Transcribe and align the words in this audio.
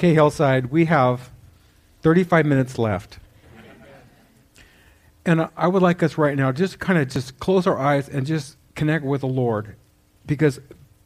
Okay, 0.00 0.14
Hillside, 0.14 0.70
we 0.70 0.86
have 0.86 1.28
35 2.00 2.46
minutes 2.46 2.78
left. 2.78 3.18
And 5.26 5.46
I 5.54 5.68
would 5.68 5.82
like 5.82 6.02
us 6.02 6.16
right 6.16 6.38
now 6.38 6.52
just 6.52 6.78
kind 6.78 6.98
of 6.98 7.10
just 7.10 7.38
close 7.38 7.66
our 7.66 7.78
eyes 7.78 8.08
and 8.08 8.26
just 8.26 8.56
connect 8.74 9.04
with 9.04 9.20
the 9.20 9.26
Lord 9.26 9.76
because 10.24 10.58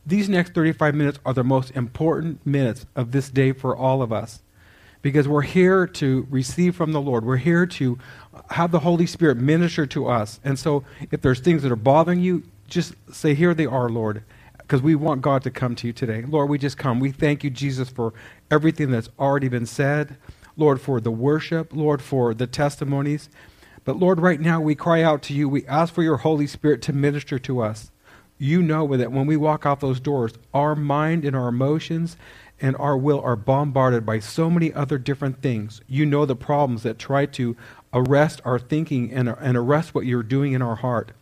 these 0.07 0.29
next 0.29 0.55
35 0.55 0.95
minutes 0.95 1.19
are 1.27 1.35
the 1.35 1.43
most 1.43 1.73
important 1.73 2.47
minutes 2.47 2.87
of 2.95 3.11
this 3.11 3.31
day 3.31 3.51
for 3.51 3.77
all 3.77 4.01
of 4.01 4.13
us 4.13 4.43
because 5.03 5.27
we're 5.27 5.43
here 5.43 5.89
to 5.89 6.29
receive 6.31 6.77
from 6.77 6.93
the 6.93 7.01
Lord. 7.01 7.25
We're 7.25 7.39
here 7.39 7.67
to 7.67 7.99
have 8.51 8.71
the 8.71 8.79
Holy 8.79 9.07
Spirit 9.07 9.39
minister 9.39 9.87
to 9.87 10.07
us. 10.07 10.39
And 10.45 10.57
so 10.57 10.85
if 11.11 11.21
there's 11.21 11.41
things 11.41 11.65
that 11.65 11.73
are 11.73 11.77
bothering 11.77 12.21
you, 12.21 12.45
just 12.69 12.95
say, 13.13 13.35
Here 13.35 13.55
they 13.55 13.67
are, 13.67 13.89
Lord, 13.89 14.23
because 14.67 14.83
we 14.83 14.95
want 14.95 15.21
God 15.23 15.43
to 15.43 15.51
come 15.51 15.75
to 15.77 15.87
you 15.87 15.93
today. 15.93 16.23
Lord, 16.23 16.49
we 16.49 16.59
just 16.59 16.79
come. 16.79 17.01
We 17.01 17.11
thank 17.11 17.45
you, 17.45 17.51
Jesus, 17.51 17.91
for 17.91 18.15
everything 18.51 18.91
that's 18.91 19.11
already 19.19 19.49
been 19.49 19.67
said. 19.67 20.17
Lord, 20.57 20.81
for 20.81 21.01
the 21.01 21.11
worship. 21.11 21.75
Lord, 21.75 22.01
for 22.01 22.33
the 22.33 22.47
testimonies. 22.47 23.29
But 23.85 23.99
Lord, 23.99 24.21
right 24.21 24.41
now 24.41 24.61
we 24.61 24.75
cry 24.75 25.03
out 25.03 25.23
to 25.25 25.35
you. 25.35 25.49
We 25.49 25.67
ask 25.67 25.93
for 25.93 26.03
your 26.03 26.19
Holy 26.19 26.47
Spirit 26.47 26.81
to 26.83 26.93
minister 26.93 27.39
to 27.41 27.61
us. 27.61 27.91
You 28.39 28.63
know 28.63 28.97
that 28.97 29.13
when 29.13 29.27
we 29.27 29.37
walk 29.37 29.67
out 29.67 29.81
those 29.81 30.01
doors, 30.01 30.33
our 30.53 30.75
mind 30.75 31.25
and 31.25 31.37
our 31.37 31.49
emotions 31.49 32.17
and 32.61 32.77
our 32.77 32.97
will 32.97 33.21
are 33.21 33.37
bombarded 33.37 34.07
by 34.07 34.21
so 34.21 34.49
many 34.49 34.73
other 34.73 34.97
different 34.97 35.43
things. 35.43 35.83
You 35.87 36.07
know 36.07 36.25
the 36.25 36.37
problems 36.37 36.83
that 36.85 36.99
try 36.99 37.27
to 37.27 37.57
arrest 37.93 38.41
our 38.45 38.59
thinking 38.59 39.13
and, 39.13 39.29
and 39.29 39.57
arrest 39.57 39.95
what 39.95 40.07
you're 40.07 40.23
doing 40.23 40.53
in 40.53 40.63
our 40.63 40.77
heart. 40.77 41.13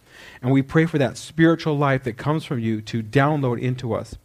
And 0.40 0.50
we 0.52 0.62
pray 0.62 0.86
for 0.86 0.98
that 0.98 1.16
spiritual 1.16 1.76
life 1.76 2.04
that 2.04 2.16
comes 2.16 2.44
from 2.44 2.58
you 2.58 2.80
to 2.82 3.02
download 3.02 3.60
into 3.60 3.94
us. 3.94 4.16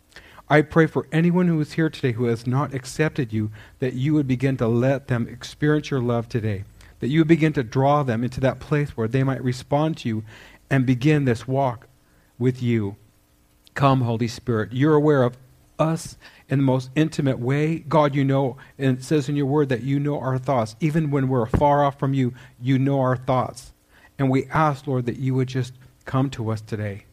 I 0.50 0.62
pray 0.62 0.88
for 0.88 1.08
anyone 1.12 1.48
who 1.48 1.60
is 1.60 1.74
here 1.74 1.90
today 1.90 2.14
who 2.14 2.26
has 2.26 2.48
not 2.48 2.74
accepted 2.74 3.34
you, 3.34 3.52
that 3.80 3.94
you 3.94 4.14
would 4.14 4.28
begin 4.28 4.58
to 4.58 4.68
let 4.68 5.08
them 5.08 5.28
experience 5.28 5.92
your 5.92 6.02
love 6.02 6.30
today 6.30 6.64
that 7.00 7.08
you 7.08 7.20
would 7.20 7.28
begin 7.28 7.54
to 7.54 7.64
draw 7.64 8.04
them 8.04 8.24
into 8.24 8.40
that 8.42 8.60
place 8.60 8.92
where 8.92 9.08
they 9.08 9.24
might 9.24 9.44
respond 9.44 9.98
to 9.98 10.10
you 10.10 10.24
and 10.70 10.86
begin 10.86 11.26
this 11.26 11.48
walk 11.48 11.88
with 12.40 12.62
you. 12.62 12.96
Come, 13.74 14.02
Holy 14.02 14.28
Spirit. 14.28 14.74
You're 14.74 14.96
aware 14.96 15.24
of 15.24 15.38
us 15.78 16.18
in 16.50 16.60
the 16.60 16.66
most 16.66 16.90
intimate 16.96 17.40
way. 17.40 17.80
God, 17.80 18.16
you 18.16 18.26
know, 18.26 18.58
and 18.78 18.98
it 18.98 19.04
says 19.04 19.30
in 19.30 19.36
your 19.36 19.46
word 19.46 19.70
that 19.70 19.84
you 19.84 20.00
know 20.00 20.20
our 20.20 20.40
thoughts. 20.40 20.76
Even 20.80 21.12
when 21.12 21.28
we're 21.28 21.46
far 21.46 21.84
off 21.84 22.00
from 22.00 22.14
you, 22.14 22.34
you 22.60 22.80
know 22.80 23.00
our 23.00 23.16
thoughts. 23.16 23.74
And 24.20 24.30
we 24.30 24.46
ask, 24.48 24.88
Lord, 24.88 25.06
that 25.06 25.18
you 25.18 25.36
would 25.36 25.48
just 25.48 25.74
come 26.06 26.30
to 26.32 26.50
us 26.50 26.62
today. 26.62 27.06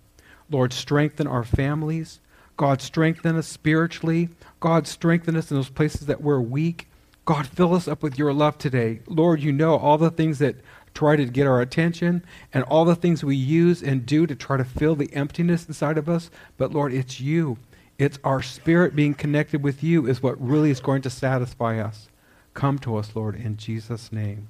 Lord, 0.51 0.73
strengthen 0.73 1.27
our 1.27 1.45
families. 1.45 2.21
God, 2.57 2.81
strengthen 2.81 3.37
us 3.37 3.49
spiritually. 3.49 4.29
God, 4.61 4.87
strengthen 4.87 5.37
us 5.37 5.51
in 5.51 5.57
those 5.57 5.71
places 5.71 6.07
that 6.07 6.23
we're 6.23 6.41
weak. 6.41 6.89
God, 7.25 7.47
fill 7.47 7.75
us 7.75 7.89
up 7.89 8.03
with 8.03 8.19
your 8.19 8.33
love 8.33 8.59
today. 8.59 9.01
Lord, 9.07 9.43
you 9.43 9.53
know 9.53 9.77
all 9.77 9.99
the 9.99 10.11
things 10.11 10.39
that 10.39 10.57
try 10.93 11.17
to 11.17 11.25
get 11.25 11.47
our 11.47 11.61
attention 11.61 12.25
and 12.53 12.65
all 12.65 12.85
the 12.85 12.95
things 12.95 13.25
we 13.25 13.37
use 13.37 13.83
and 13.83 14.07
do 14.07 14.27
to 14.27 14.35
try 14.35 14.57
to 14.57 14.65
fill 14.65 14.95
the 14.95 15.13
emptiness 15.15 15.67
inside 15.67 15.99
of 15.99 16.09
us. 16.09 16.31
But 16.57 16.73
Lord, 16.73 16.93
it's 16.93 17.21
you. 17.21 17.59
It's 17.99 18.19
our 18.25 18.43
spirit 18.43 18.95
being 18.95 19.15
connected 19.15 19.63
with 19.63 19.83
you 19.83 20.07
is 20.07 20.23
what 20.23 20.41
really 20.41 20.71
is 20.71 20.81
going 20.81 21.03
to 21.03 21.11
satisfy 21.11 21.79
us. 21.79 22.09
Come 22.53 22.79
to 22.81 22.97
us, 22.97 23.17
Lord, 23.17 23.35
in 23.35 23.57
Jesus' 23.57 24.13
name. 24.13 24.49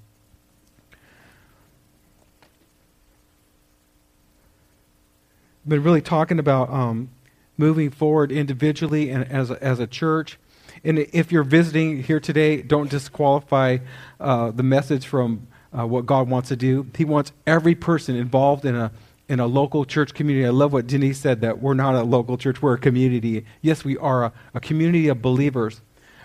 Been 5.67 5.83
really 5.83 6.03
talking 6.03 6.39
about 6.39 6.71
um, 6.71 7.11
moving 7.57 7.91
forward 7.91 8.31
individually 8.31 9.11
and 9.11 9.31
as 9.31 9.51
a, 9.51 9.63
as 9.63 9.81
a 9.81 9.87
church. 9.87 10.39
And 10.83 10.99
if 10.99 11.33
you're 11.33 11.45
visiting 11.45 12.03
here 12.03 12.21
today, 12.21 12.61
don't 12.61 12.91
disqualify 12.91 13.79
uh, 14.21 14.51
the 14.51 14.63
message 14.63 15.07
from 15.07 15.47
uh, 15.77 15.87
what 15.87 16.05
God 16.05 16.29
wants 16.29 16.51
to 16.51 16.57
do. 16.57 16.87
He 16.97 17.05
wants 17.05 17.33
every 17.47 17.75
person 17.75 18.17
involved 18.17 18.65
in 18.65 18.75
a 18.75 18.93
in 19.29 19.41
a 19.41 19.47
local 19.47 19.85
church 19.85 20.13
community. 20.13 20.47
I 20.47 20.51
love 20.51 20.73
what 20.73 20.87
Denise 20.87 21.19
said 21.19 21.41
that 21.41 21.61
we're 21.61 21.75
not 21.75 21.95
a 21.95 22.03
local 22.03 22.37
church, 22.37 22.61
we're 22.61 22.75
a 22.75 22.79
community. 22.79 23.45
Yes, 23.63 23.85
we 23.85 23.97
are 23.97 24.25
a, 24.25 24.33
a 24.53 24.61
community 24.61 25.09
of 25.09 25.23
believers. 25.23 25.81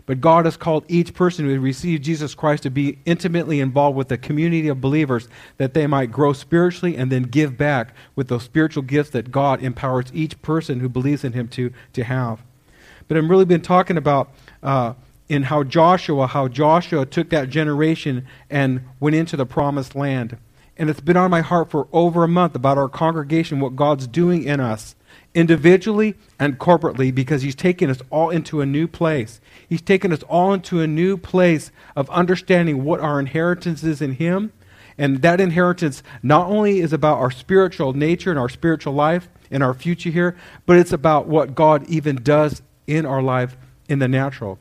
But 0.10 0.22
God 0.22 0.46
has 0.46 0.58
called 0.58 0.86
each 0.88 1.14
person 1.14 1.46
who 1.46 1.60
received 1.60 2.04
Jesus 2.04 2.34
Christ 2.34 2.64
to 2.64 2.72
be 2.72 2.98
intimately 3.06 3.60
involved 3.60 3.96
with 3.96 4.12
a 4.12 4.18
community 4.18 4.68
of 4.68 4.82
believers 4.82 5.28
that 5.58 5.76
they 5.76 5.86
might 5.86 6.12
grow 6.12 6.34
spiritually 6.34 6.98
and 6.98 7.12
then 7.12 7.22
give 7.22 7.58
back 7.58 7.94
with 8.16 8.28
those 8.28 8.42
spiritual 8.42 8.82
gifts 8.82 9.12
that 9.12 9.30
God 9.30 9.62
empowers 9.62 10.08
each 10.12 10.42
person 10.42 10.80
who 10.80 10.90
believes 10.90 11.24
in 11.24 11.34
Him 11.34 11.48
to, 11.50 11.72
to 11.94 12.04
have. 12.04 12.42
But 13.08 13.18
I've 13.18 13.30
really 13.30 13.46
been 13.46 13.62
talking 13.62 13.98
about 13.98 14.32
uh, 14.64 14.96
in 15.28 15.44
how 15.44 15.62
Joshua, 15.62 16.26
how 16.26 16.48
Joshua 16.48 17.06
took 17.06 17.30
that 17.30 17.52
generation 17.52 18.26
and 18.50 18.82
went 19.00 19.16
into 19.16 19.38
the 19.38 19.46
promised 19.46 19.94
land. 19.94 20.38
And 20.76 20.90
it's 20.90 21.02
been 21.02 21.18
on 21.18 21.30
my 21.30 21.42
heart 21.42 21.70
for 21.70 21.88
over 21.94 22.24
a 22.24 22.28
month 22.28 22.56
about 22.56 22.80
our 22.80 22.90
congregation, 22.90 23.60
what 23.60 23.76
God's 23.76 24.08
doing 24.08 24.44
in 24.44 24.60
us, 24.60 24.96
individually 25.34 26.16
and 26.40 26.58
corporately, 26.58 27.14
because 27.14 27.42
He's 27.42 27.56
taken 27.56 27.90
us 27.90 28.02
all 28.10 28.30
into 28.30 28.62
a 28.62 28.66
new 28.66 28.88
place. 28.88 29.40
He's 29.68 29.82
taken 29.82 30.12
us 30.12 30.24
all 30.24 30.54
into 30.54 30.82
a 30.82 30.88
new 30.88 31.18
place 31.18 31.72
of 31.96 32.10
understanding 32.10 32.84
what 32.84 33.00
our 33.00 33.20
inheritance 33.20 33.84
is 33.84 34.02
in 34.02 34.14
Him. 34.14 34.52
And 34.98 35.22
that 35.22 35.40
inheritance 35.40 36.04
not 36.22 36.48
only 36.48 36.80
is 36.80 36.92
about 36.92 37.20
our 37.20 37.32
spiritual 37.32 37.94
nature 37.94 38.32
and 38.32 38.40
our 38.40 38.50
spiritual 38.50 38.94
life 38.94 39.30
and 39.50 39.64
our 39.64 39.74
future 39.74 40.10
here, 40.10 40.36
but 40.66 40.78
it's 40.78 40.92
about 40.92 41.28
what 41.28 41.56
God 41.56 41.88
even 41.88 42.18
does 42.18 42.62
in 42.86 43.06
our 43.06 43.22
life 43.22 43.56
in 43.88 44.00
the 44.00 44.08
natural. 44.08 44.60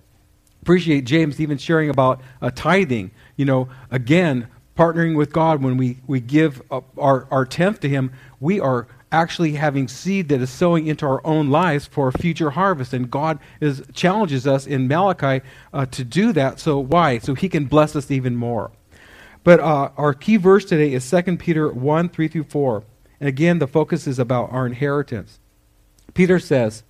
Appreciate 0.62 1.04
James 1.04 1.41
even 1.41 1.58
sharing 1.58 1.91
about 1.91 2.20
uh, 2.41 2.50
tithing. 2.54 3.10
You 3.37 3.47
know, 3.47 3.69
again, 3.91 4.48
partnering 4.76 5.16
with 5.16 5.32
God 5.32 5.62
when 5.62 5.76
we, 5.76 5.98
we 6.06 6.20
give 6.20 6.62
our, 6.70 7.26
our 7.31 7.44
tenth 7.44 7.81
to 7.81 7.88
Him, 7.88 8.12
we 8.38 8.60
are 8.60 8.87
actually 9.10 9.52
having 9.52 9.88
seed 9.88 10.28
that 10.28 10.41
is 10.41 10.50
sowing 10.50 10.86
into 10.86 11.06
our 11.06 11.24
own 11.26 11.50
lives 11.50 11.86
for 11.86 12.08
a 12.08 12.12
future 12.12 12.50
harvest. 12.50 12.92
And 12.92 13.10
God 13.10 13.38
is, 13.60 13.82
challenges 13.92 14.46
us 14.46 14.66
in 14.66 14.88
Malachi 14.88 15.44
uh, 15.72 15.86
to 15.86 16.04
do 16.04 16.32
that. 16.32 16.60
So 16.60 16.78
why? 16.78 17.19
So 17.19 17.34
He 17.34 17.48
can 17.48 17.66
bless 17.66 17.96
us 17.96 18.10
even 18.10 18.36
more. 18.36 18.70
But 19.44 19.60
uh, 19.60 19.91
our 19.96 20.14
key 20.14 20.36
verse 20.36 20.64
today 20.64 20.92
is 20.92 21.08
2 21.08 21.36
Peter 21.38 21.72
1 21.72 22.08
3 22.10 22.28
through 22.28 22.44
4. 22.44 22.84
And 23.20 23.28
again, 23.28 23.58
the 23.58 23.66
focus 23.66 24.06
is 24.06 24.19
about 24.19 24.52
our 24.52 24.66
inheritance. 24.66 25.40
Peter 26.14 26.38
says, 26.38 26.82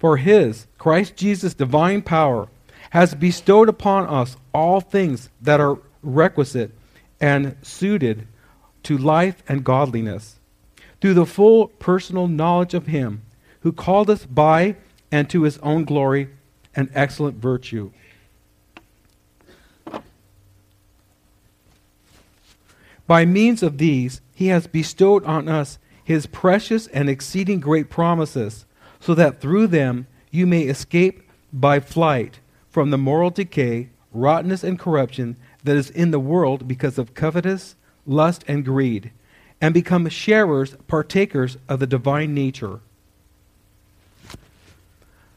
for 0.00 0.16
his, 0.16 0.66
Christ 0.78 1.14
Jesus' 1.14 1.52
divine 1.52 2.00
power, 2.00 2.48
has 2.90 3.14
bestowed 3.14 3.68
upon 3.68 4.06
us 4.06 4.36
all 4.54 4.80
things 4.80 5.28
that 5.42 5.60
are 5.60 5.78
requisite 6.02 6.72
and 7.20 7.54
suited 7.62 8.26
to 8.84 8.96
life 8.96 9.42
and 9.46 9.62
godliness, 9.62 10.39
through 11.00 11.14
the 11.14 11.26
full 11.26 11.68
personal 11.68 12.28
knowledge 12.28 12.74
of 12.74 12.86
him 12.86 13.22
who 13.60 13.72
called 13.72 14.10
us 14.10 14.26
by 14.26 14.76
and 15.10 15.28
to 15.30 15.42
his 15.42 15.58
own 15.58 15.84
glory 15.84 16.28
and 16.74 16.90
excellent 16.94 17.36
virtue. 17.36 17.90
By 23.06 23.24
means 23.24 23.62
of 23.62 23.78
these, 23.78 24.20
he 24.34 24.48
has 24.48 24.68
bestowed 24.68 25.24
on 25.24 25.48
us 25.48 25.78
his 26.04 26.26
precious 26.26 26.86
and 26.88 27.08
exceeding 27.08 27.60
great 27.60 27.90
promises 27.90 28.66
so 29.00 29.14
that 29.14 29.40
through 29.40 29.66
them 29.66 30.06
you 30.30 30.46
may 30.46 30.62
escape 30.62 31.28
by 31.52 31.80
flight 31.80 32.38
from 32.68 32.90
the 32.90 32.98
moral 32.98 33.30
decay, 33.30 33.88
rottenness, 34.12 34.62
and 34.62 34.78
corruption 34.78 35.36
that 35.64 35.76
is 35.76 35.90
in 35.90 36.12
the 36.12 36.20
world 36.20 36.68
because 36.68 36.98
of 36.98 37.14
covetous, 37.14 37.74
lust, 38.06 38.44
and 38.46 38.64
greed, 38.64 39.10
and 39.60 39.74
become 39.74 40.08
sharers, 40.08 40.74
partakers 40.88 41.58
of 41.68 41.80
the 41.80 41.86
divine 41.86 42.34
nature. 42.34 42.80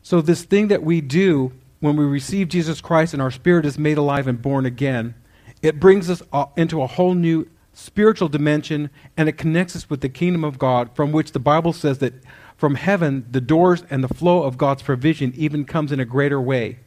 So, 0.02 0.22
this 0.22 0.44
thing 0.44 0.68
that 0.68 0.84
we 0.84 1.02
do 1.02 1.54
when 1.80 1.96
we 1.96 2.06
receive 2.06 2.48
Jesus 2.48 2.82
Christ 2.82 3.14
and 3.14 3.22
our 3.22 3.32
spirit 3.32 3.66
is 3.66 3.78
made 3.78 3.98
alive 3.98 4.28
and 4.28 4.42
born 4.42 4.66
again, 4.66 5.16
it 5.62 5.80
brings 5.80 6.10
us 6.10 6.22
uh, 6.32 6.46
into 6.56 6.82
a 6.82 6.88
whole 6.88 7.14
new 7.14 7.50
spiritual 7.74 8.30
dimension 8.30 8.90
and 9.18 9.28
it 9.28 9.38
connects 9.38 9.76
us 9.76 9.90
with 9.90 10.02
the 10.02 10.10
kingdom 10.10 10.44
of 10.44 10.60
God, 10.60 10.96
from 10.96 11.12
which 11.12 11.32
the 11.32 11.40
Bible 11.40 11.74
says 11.74 11.98
that 12.00 12.14
from 12.56 12.76
heaven, 12.76 13.26
the 13.30 13.42
doors 13.42 13.84
and 13.90 14.04
the 14.04 14.14
flow 14.14 14.44
of 14.44 14.58
God's 14.58 14.84
provision 14.84 15.34
even 15.36 15.66
comes 15.66 15.92
in 15.92 16.00
a 16.00 16.06
greater 16.06 16.40
way. 16.40 16.80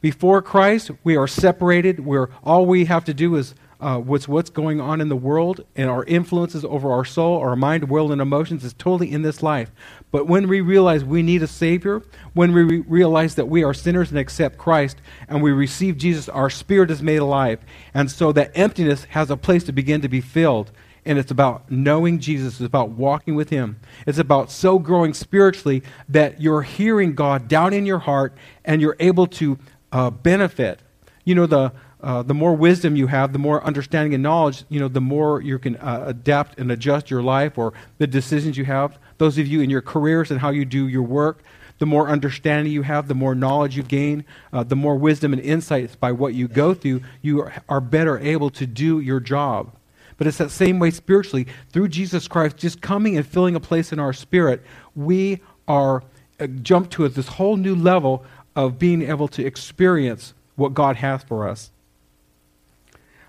Before 0.00 0.40
Christ, 0.40 0.92
we 1.02 1.16
are 1.16 1.26
separated, 1.26 2.06
where 2.06 2.30
all 2.44 2.66
we 2.66 2.84
have 2.84 3.04
to 3.06 3.14
do 3.14 3.34
is 3.34 3.54
uh, 3.80 3.98
what's 3.98 4.26
what's 4.26 4.50
going 4.50 4.80
on 4.80 5.00
in 5.00 5.08
the 5.08 5.16
world 5.16 5.64
and 5.76 5.88
our 5.88 6.04
influences 6.04 6.64
over 6.64 6.90
our 6.90 7.04
soul, 7.04 7.38
our 7.38 7.54
mind, 7.54 7.88
will, 7.88 8.10
and 8.10 8.20
emotions 8.20 8.64
is 8.64 8.72
totally 8.72 9.10
in 9.10 9.22
this 9.22 9.42
life. 9.42 9.70
But 10.10 10.26
when 10.26 10.48
we 10.48 10.60
realize 10.60 11.04
we 11.04 11.22
need 11.22 11.42
a 11.42 11.46
Savior, 11.46 12.02
when 12.34 12.52
we 12.52 12.62
re- 12.62 12.84
realize 12.88 13.36
that 13.36 13.46
we 13.46 13.62
are 13.62 13.74
sinners 13.74 14.10
and 14.10 14.18
accept 14.18 14.58
Christ, 14.58 14.98
and 15.28 15.42
we 15.42 15.52
receive 15.52 15.96
Jesus, 15.96 16.28
our 16.28 16.50
spirit 16.50 16.90
is 16.90 17.02
made 17.02 17.18
alive. 17.18 17.60
And 17.94 18.10
so 18.10 18.32
that 18.32 18.50
emptiness 18.56 19.04
has 19.04 19.30
a 19.30 19.36
place 19.36 19.64
to 19.64 19.72
begin 19.72 20.00
to 20.00 20.08
be 20.08 20.20
filled 20.20 20.72
and 21.08 21.18
it's 21.18 21.30
about 21.30 21.70
knowing 21.70 22.18
Jesus. 22.18 22.54
It's 22.54 22.66
about 22.66 22.90
walking 22.90 23.34
with 23.34 23.48
Him. 23.48 23.80
It's 24.06 24.18
about 24.18 24.50
so 24.50 24.78
growing 24.78 25.14
spiritually 25.14 25.82
that 26.06 26.42
you're 26.42 26.60
hearing 26.60 27.14
God 27.14 27.48
down 27.48 27.72
in 27.72 27.86
your 27.86 28.00
heart 28.00 28.36
and 28.62 28.82
you're 28.82 28.96
able 29.00 29.26
to 29.28 29.58
uh, 29.90 30.10
benefit. 30.10 30.80
You 31.24 31.34
know, 31.34 31.46
the, 31.46 31.72
uh, 32.00 32.22
the 32.22 32.34
more 32.34 32.54
wisdom 32.54 32.94
you 32.94 33.08
have, 33.08 33.32
the 33.32 33.38
more 33.38 33.62
understanding 33.64 34.14
and 34.14 34.22
knowledge, 34.22 34.64
you 34.68 34.78
know, 34.78 34.88
the 34.88 35.00
more 35.00 35.40
you 35.40 35.58
can 35.58 35.76
uh, 35.76 36.04
adapt 36.06 36.58
and 36.58 36.70
adjust 36.70 37.10
your 37.10 37.22
life 37.22 37.58
or 37.58 37.72
the 37.98 38.06
decisions 38.06 38.56
you 38.56 38.64
have. 38.64 38.98
Those 39.18 39.36
of 39.38 39.46
you 39.46 39.60
in 39.60 39.70
your 39.70 39.82
careers 39.82 40.30
and 40.30 40.40
how 40.40 40.50
you 40.50 40.64
do 40.64 40.86
your 40.86 41.02
work, 41.02 41.42
the 41.78 41.86
more 41.86 42.08
understanding 42.08 42.72
you 42.72 42.82
have, 42.82 43.08
the 43.08 43.14
more 43.14 43.34
knowledge 43.34 43.76
you 43.76 43.82
gain, 43.82 44.24
uh, 44.52 44.62
the 44.62 44.76
more 44.76 44.96
wisdom 44.96 45.32
and 45.32 45.42
insights 45.42 45.96
by 45.96 46.12
what 46.12 46.34
you 46.34 46.46
go 46.46 46.74
through, 46.74 47.02
you 47.22 47.40
are, 47.40 47.52
are 47.68 47.80
better 47.80 48.18
able 48.18 48.50
to 48.50 48.66
do 48.66 49.00
your 49.00 49.20
job. 49.20 49.72
But 50.16 50.26
it's 50.26 50.38
that 50.38 50.50
same 50.50 50.78
way 50.80 50.90
spiritually. 50.90 51.46
Through 51.72 51.88
Jesus 51.88 52.26
Christ 52.28 52.56
just 52.56 52.80
coming 52.80 53.16
and 53.16 53.26
filling 53.26 53.54
a 53.54 53.60
place 53.60 53.92
in 53.92 54.00
our 54.00 54.12
spirit, 54.12 54.62
we 54.94 55.40
are 55.66 56.02
uh, 56.40 56.46
jumped 56.46 56.92
to 56.92 57.08
this 57.08 57.28
whole 57.28 57.56
new 57.56 57.74
level 57.74 58.24
of 58.56 58.78
being 58.78 59.02
able 59.02 59.28
to 59.28 59.44
experience 59.44 60.34
what 60.56 60.74
God 60.74 60.96
has 60.96 61.22
for 61.22 61.48
us. 61.48 61.70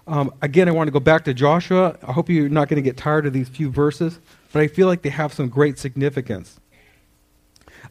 Um, 0.10 0.34
again, 0.42 0.68
I 0.68 0.72
want 0.72 0.88
to 0.88 0.92
go 0.92 1.00
back 1.00 1.24
to 1.26 1.36
Joshua. 1.36 1.96
I 2.02 2.14
hope 2.14 2.30
you're 2.30 2.50
not 2.50 2.68
going 2.68 2.78
to 2.78 2.82
get 2.82 2.98
tired 2.98 3.28
of 3.28 3.34
these 3.34 3.48
few 3.48 3.70
verses, 3.70 4.20
but 4.52 4.64
I 4.64 4.68
feel 4.68 4.88
like 4.88 5.04
they 5.04 5.10
have 5.10 5.32
some 5.32 5.50
great 5.50 5.78
significance. 5.78 6.60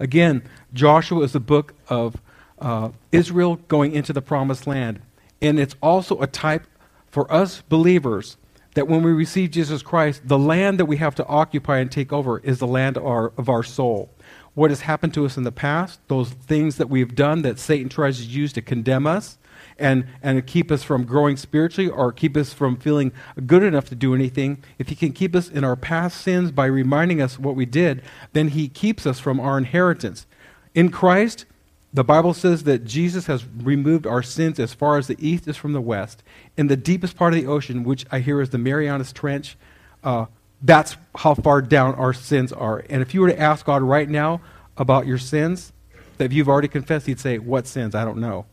Again, 0.01 0.43
Joshua 0.75 1.23
is 1.23 1.33
the 1.33 1.41
book 1.41 1.75
of 1.89 2.21
uh, 2.59 2.91
Israel 3.13 3.61
going 3.69 3.93
into 3.93 4.13
the 4.13 4.21
promised 4.21 4.67
land. 4.67 5.01
And 5.41 5.61
it's 5.61 5.77
also 5.81 6.21
a 6.21 6.27
type 6.27 6.67
for 7.07 7.33
us 7.33 7.63
believers 7.69 8.37
that 8.75 8.89
when 8.89 9.05
we 9.05 9.13
receive 9.13 9.53
Jesus 9.53 9.81
Christ, 9.83 10.23
the 10.27 10.39
land 10.39 10.81
that 10.81 10.87
we 10.87 10.97
have 10.97 11.15
to 11.17 11.27
occupy 11.27 11.79
and 11.79 11.91
take 11.91 12.13
over 12.13 12.41
is 12.41 12.59
the 12.59 12.67
land 12.67 12.97
of 12.97 13.07
our, 13.07 13.33
of 13.39 13.49
our 13.49 13.63
soul. 13.63 14.11
What 14.55 14.73
has 14.73 14.81
happened 14.81 15.15
to 15.15 15.25
us 15.25 15.37
in 15.37 15.45
the 15.45 15.53
past, 15.53 16.01
those 16.09 16.31
things 16.31 16.79
that 16.79 16.91
we've 16.91 17.15
done 17.15 17.43
that 17.43 17.61
Satan 17.61 17.89
tries 17.89 18.19
to 18.19 18.25
use 18.25 18.53
to 18.55 18.63
condemn 18.63 19.07
us, 19.07 19.38
and, 19.79 20.07
and 20.23 20.47
keep 20.47 20.71
us 20.71 20.83
from 20.83 21.05
growing 21.05 21.37
spiritually 21.37 21.91
or 21.91 22.13
keep 22.13 22.37
us 22.37 22.53
from 22.53 22.77
feeling 22.77 23.13
good 23.47 23.63
enough 23.63 23.89
to 23.89 23.95
do 23.95 24.15
anything, 24.15 24.63
if 24.79 24.89
He 24.89 24.95
can 24.95 25.13
keep 25.13 25.35
us 25.35 25.49
in 25.49 25.65
our 25.65 25.77
past 25.77 26.21
sins 26.21 26.51
by 26.51 26.67
reminding 26.67 27.21
us 27.21 27.39
what 27.39 27.55
we 27.55 27.67
did, 27.67 28.03
then 28.33 28.49
He 28.49 28.69
keeps 28.69 29.07
us 29.07 29.19
from 29.19 29.41
our 29.41 29.59
inheritance. 29.59 30.27
In 30.75 30.91
Christ, 30.91 31.45
the 31.93 32.05
Bible 32.05 32.35
says 32.35 32.65
that 32.65 32.85
Jesus 32.85 33.27
has 33.27 33.47
removed 33.47 34.07
our 34.07 34.23
sins 34.23 34.59
as 34.59 34.75
far 34.75 34.99
as 34.99 35.07
the 35.07 35.17
east 35.19 35.49
is 35.49 35.57
from 35.57 35.73
the 35.73 35.81
west. 35.81 36.23
In 36.57 36.67
the 36.67 36.77
deepest 36.77 37.17
part 37.17 37.33
of 37.33 37.41
the 37.41 37.47
ocean, 37.47 37.83
which 37.83 38.05
I 38.11 38.21
hear 38.21 38.41
is 38.43 38.51
the 38.51 38.59
Marianas 38.59 39.13
Trench, 39.13 39.57
uh, 40.05 40.27
that's 40.61 40.97
how 41.17 41.35
far 41.35 41.63
down 41.63 41.95
our 41.95 42.13
sins 42.13 42.53
are. 42.53 42.85
And 42.91 43.01
if 43.01 43.15
you 43.15 43.21
were 43.21 43.29
to 43.29 43.41
ask 43.41 43.65
God 43.65 43.83
right 43.83 44.09
now 44.09 44.41
about 44.77 45.07
your 45.07 45.19
sins 45.19 45.73
that 46.19 46.33
you've 46.33 46.49
already 46.49 46.69
confessed, 46.69 47.07
He'd 47.07 47.21
say, 47.21 47.39
What 47.39 47.67
sins? 47.67 47.95
I 47.95 48.05
don't 48.05 48.19
know. 48.19 48.47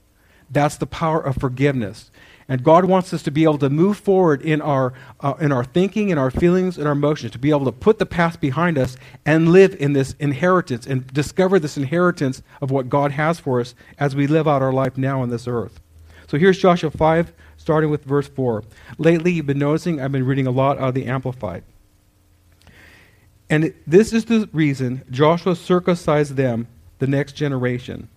That's 0.50 0.78
the 0.78 0.88
power 0.88 1.20
of 1.22 1.38
forgiveness. 1.38 2.12
And 2.48 2.64
God 2.64 2.86
wants 2.86 3.12
us 3.12 3.24
to 3.24 3.32
be 3.32 3.44
able 3.44 3.58
to 3.58 3.70
move 3.72 3.98
forward 3.98 4.42
in 4.44 4.62
our, 4.62 4.94
uh, 5.20 5.34
in 5.40 5.52
our 5.52 5.64
thinking, 5.64 6.10
in 6.10 6.20
our 6.20 6.30
feelings, 6.30 6.78
in 6.78 6.86
our 6.86 6.94
emotions, 6.94 7.32
to 7.32 7.40
be 7.40 7.50
able 7.50 7.66
to 7.66 7.72
put 7.72 7.98
the 7.98 8.06
past 8.06 8.40
behind 8.40 8.78
us 8.78 8.98
and 9.26 9.52
live 9.52 9.76
in 9.80 9.94
this 9.94 10.16
inheritance 10.20 10.86
and 10.86 11.08
discover 11.12 11.58
this 11.58 11.76
inheritance 11.76 12.44
of 12.62 12.70
what 12.70 12.88
God 12.88 13.12
has 13.14 13.40
for 13.40 13.60
us 13.60 13.74
as 13.98 14.16
we 14.16 14.28
live 14.28 14.48
out 14.48 14.62
our 14.62 14.74
life 14.74 14.96
now 14.96 15.22
on 15.22 15.30
this 15.30 15.48
earth. 15.48 15.80
So 16.28 16.38
here's 16.38 16.60
Joshua 16.60 16.92
5, 16.92 17.34
starting 17.58 17.90
with 17.90 18.04
verse 18.04 18.28
4. 18.28 18.64
Lately, 19.00 19.32
you've 19.32 19.48
been 19.48 19.58
noticing 19.60 20.00
I've 20.00 20.12
been 20.12 20.26
reading 20.26 20.46
a 20.46 20.52
lot 20.52 20.78
out 20.78 20.90
of 20.90 20.94
the 20.94 21.06
Amplified. 21.06 21.64
And 23.50 23.74
this 23.88 24.14
is 24.14 24.26
the 24.26 24.50
reason 24.54 25.04
Joshua 25.10 25.56
circumcised 25.56 26.36
them, 26.36 26.68
the 27.00 27.08
next 27.08 27.34
generation 27.34 28.08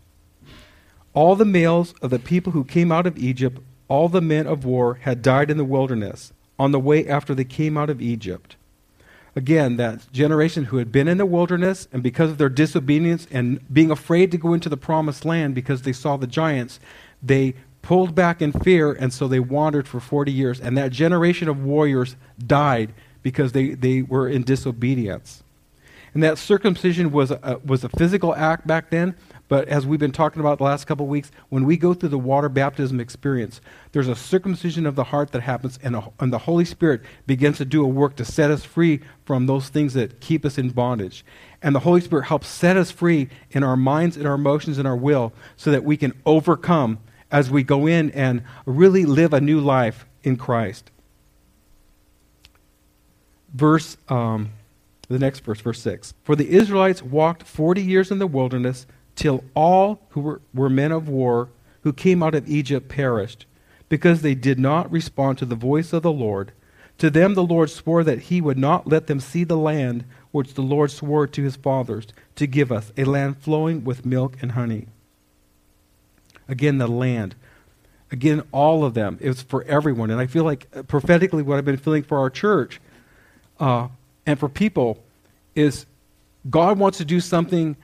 all 1.15 1.37
the 1.37 1.45
males 1.45 1.95
of 2.03 2.11
the 2.11 2.19
people 2.19 2.53
who 2.53 2.65
came 2.65 2.93
out 2.93 3.07
of 3.07 3.19
Egypt, 3.19 3.59
all 3.89 4.09
the 4.09 4.21
men 4.21 4.47
of 4.47 4.65
war, 4.65 4.95
had 5.03 5.23
died 5.23 5.51
in 5.51 5.57
the 5.57 5.65
wilderness 5.65 6.33
on 6.59 6.73
the 6.73 6.81
way 6.81 7.07
after 7.07 7.35
they 7.35 7.45
came 7.45 7.77
out 7.77 7.91
of 7.91 8.03
Egypt. 8.03 8.57
Again, 9.37 9.77
that 9.77 10.11
generation 10.13 10.65
who 10.65 10.79
had 10.79 10.91
been 10.91 11.07
in 11.07 11.19
the 11.19 11.27
wilderness, 11.27 11.87
and 11.93 12.03
because 12.03 12.31
of 12.31 12.39
their 12.39 12.49
disobedience 12.49 13.29
and 13.31 13.61
being 13.73 13.91
afraid 13.91 14.33
to 14.33 14.39
go 14.39 14.53
into 14.53 14.69
the 14.69 14.77
promised 14.77 15.25
land 15.25 15.55
because 15.55 15.83
they 15.83 15.93
saw 15.93 16.17
the 16.17 16.27
giants, 16.27 16.81
they 17.23 17.55
pulled 17.83 18.15
back 18.15 18.43
in 18.43 18.53
fear, 18.53 18.93
and 18.93 19.13
so 19.13 19.29
they 19.29 19.41
wandered 19.41 19.87
for 19.87 20.01
40 20.01 20.33
years. 20.33 20.61
And 20.61 20.77
that 20.77 20.91
generation 20.91 21.49
of 21.49 21.63
warriors 21.63 22.17
died 22.45 22.93
because 23.23 23.53
they, 23.53 23.75
they 23.75 24.03
were 24.03 24.29
in 24.29 24.43
disobedience. 24.43 25.43
And 26.15 26.23
that 26.23 26.39
circumcision 26.39 27.13
was 27.13 27.31
a, 27.31 27.61
was 27.65 27.85
a 27.85 27.89
physical 27.91 28.35
act 28.35 28.67
back 28.67 28.91
then, 28.91 29.15
but 29.49 29.67
as 29.69 29.87
we've 29.87 29.99
been 29.99 30.13
talking 30.13 30.41
about 30.41 30.59
the 30.59 30.65
last 30.65 30.87
couple 30.87 31.07
of 31.07 31.11
weeks, 31.11 31.31
when 31.49 31.65
we 31.65 31.79
go 31.79 31.95
through 31.95 32.11
the 32.11 32.19
water 32.19 32.51
baptism 32.51 33.01
experience, 33.01 33.63
there's 33.93 34.09
a 34.09 34.15
circumcision 34.15 34.85
of 34.85 34.95
the 34.95 35.05
heart 35.05 35.33
that 35.33 35.41
happens, 35.41 35.79
and, 35.83 35.97
a, 35.97 36.11
and 36.21 36.33
the 36.33 36.39
Holy 36.39 36.67
Spirit 36.67 37.01
begins 37.27 37.57
to 37.57 37.65
do 37.65 37.83
a 37.83 37.89
work 37.89 38.15
to 38.17 38.25
set 38.27 38.51
us 38.51 38.65
free 38.65 39.01
from 39.25 39.47
those 39.47 39.71
things 39.71 39.95
that 39.95 40.21
keep 40.21 40.45
us 40.45 40.59
in 40.59 40.69
bondage. 40.71 41.25
And 41.63 41.75
the 41.75 41.81
Holy 41.81 42.03
Spirit 42.03 42.27
helps 42.27 42.47
set 42.47 42.77
us 42.77 42.91
free 42.91 43.31
in 43.51 43.65
our 43.65 43.77
minds, 43.77 44.19
in 44.19 44.27
our 44.27 44.35
emotions, 44.35 44.79
in 44.79 44.85
our 44.85 44.97
will, 44.97 45.33
so 45.57 45.71
that 45.71 45.83
we 45.83 45.97
can 45.97 46.13
overcome 46.27 46.99
as 47.31 47.51
we 47.51 47.63
go 47.63 47.87
in 47.87 48.11
and 48.11 48.43
really 48.67 49.07
live 49.07 49.33
a 49.33 49.41
new 49.41 49.61
life 49.61 50.07
in 50.23 50.37
Christ. 50.37 50.91
Verse, 53.55 53.97
um, 54.11 54.51
the 55.09 55.19
next 55.19 55.41
verse, 55.41 55.61
verse 55.61 55.81
6. 55.81 56.13
For 56.23 56.37
the 56.37 56.51
Israelites 56.51 57.03
walked 57.03 57.43
40 57.45 57.83
years 57.83 58.11
in 58.11 58.19
the 58.19 58.27
wilderness 58.27 58.87
till 59.19 59.43
all 59.55 59.99
who 60.11 60.21
were, 60.21 60.41
were 60.55 60.71
men 60.71 60.93
of 60.93 61.09
war 61.09 61.49
who 61.83 61.93
came 61.93 62.23
out 62.23 62.37
of 62.37 62.49
Egypt 62.49 62.89
perished, 62.89 63.47
because 63.89 64.23
they 64.23 64.35
did 64.35 64.61
not 64.61 64.91
respond 64.93 65.39
to 65.39 65.45
the 65.45 65.57
voice 65.57 65.93
of 65.93 66.05
the 66.05 66.13
Lord. 66.13 66.53
To 66.99 67.11
them 67.11 67.35
the 67.35 67.43
Lord 67.43 67.69
swore 67.69 68.05
that 68.05 68.23
he 68.23 68.41
would 68.41 68.59
not 68.59 68.87
let 68.87 69.09
them 69.09 69.19
see 69.19 69.43
the 69.43 69.57
land 69.57 70.05
which 70.31 70.55
the 70.55 70.63
Lord 70.63 70.93
swore 70.93 71.27
to 71.27 71.43
his 71.43 71.57
fathers 71.57 72.07
to 72.37 72.47
give 72.47 72.71
us, 72.71 72.93
a 72.97 73.05
land 73.05 73.39
flowing 73.39 73.83
with 73.83 74.07
milk 74.07 74.37
and 74.41 74.53
honey. 74.53 74.87
Again, 76.49 76.79
the 76.79 76.87
land. 76.87 77.35
Again, 78.13 78.45
all 78.53 78.85
of 78.85 78.95
them. 78.95 79.19
It's 79.21 79.43
for 79.43 79.65
everyone. 79.65 80.11
And 80.11 80.21
I 80.21 80.27
feel 80.27 80.45
like 80.45 80.69
uh, 80.75 80.83
prophetically, 80.83 81.43
what 81.43 81.59
I've 81.59 81.65
been 81.65 81.77
feeling 81.77 82.05
for 82.05 82.19
our 82.19 82.31
church 82.31 82.81
uh, 83.59 83.89
and 84.27 84.39
for 84.39 84.49
people 84.49 85.03
is 85.57 85.87
God 86.49 86.79
wants 86.79 86.99
to 86.99 87.05
do 87.05 87.21
something 87.21 87.77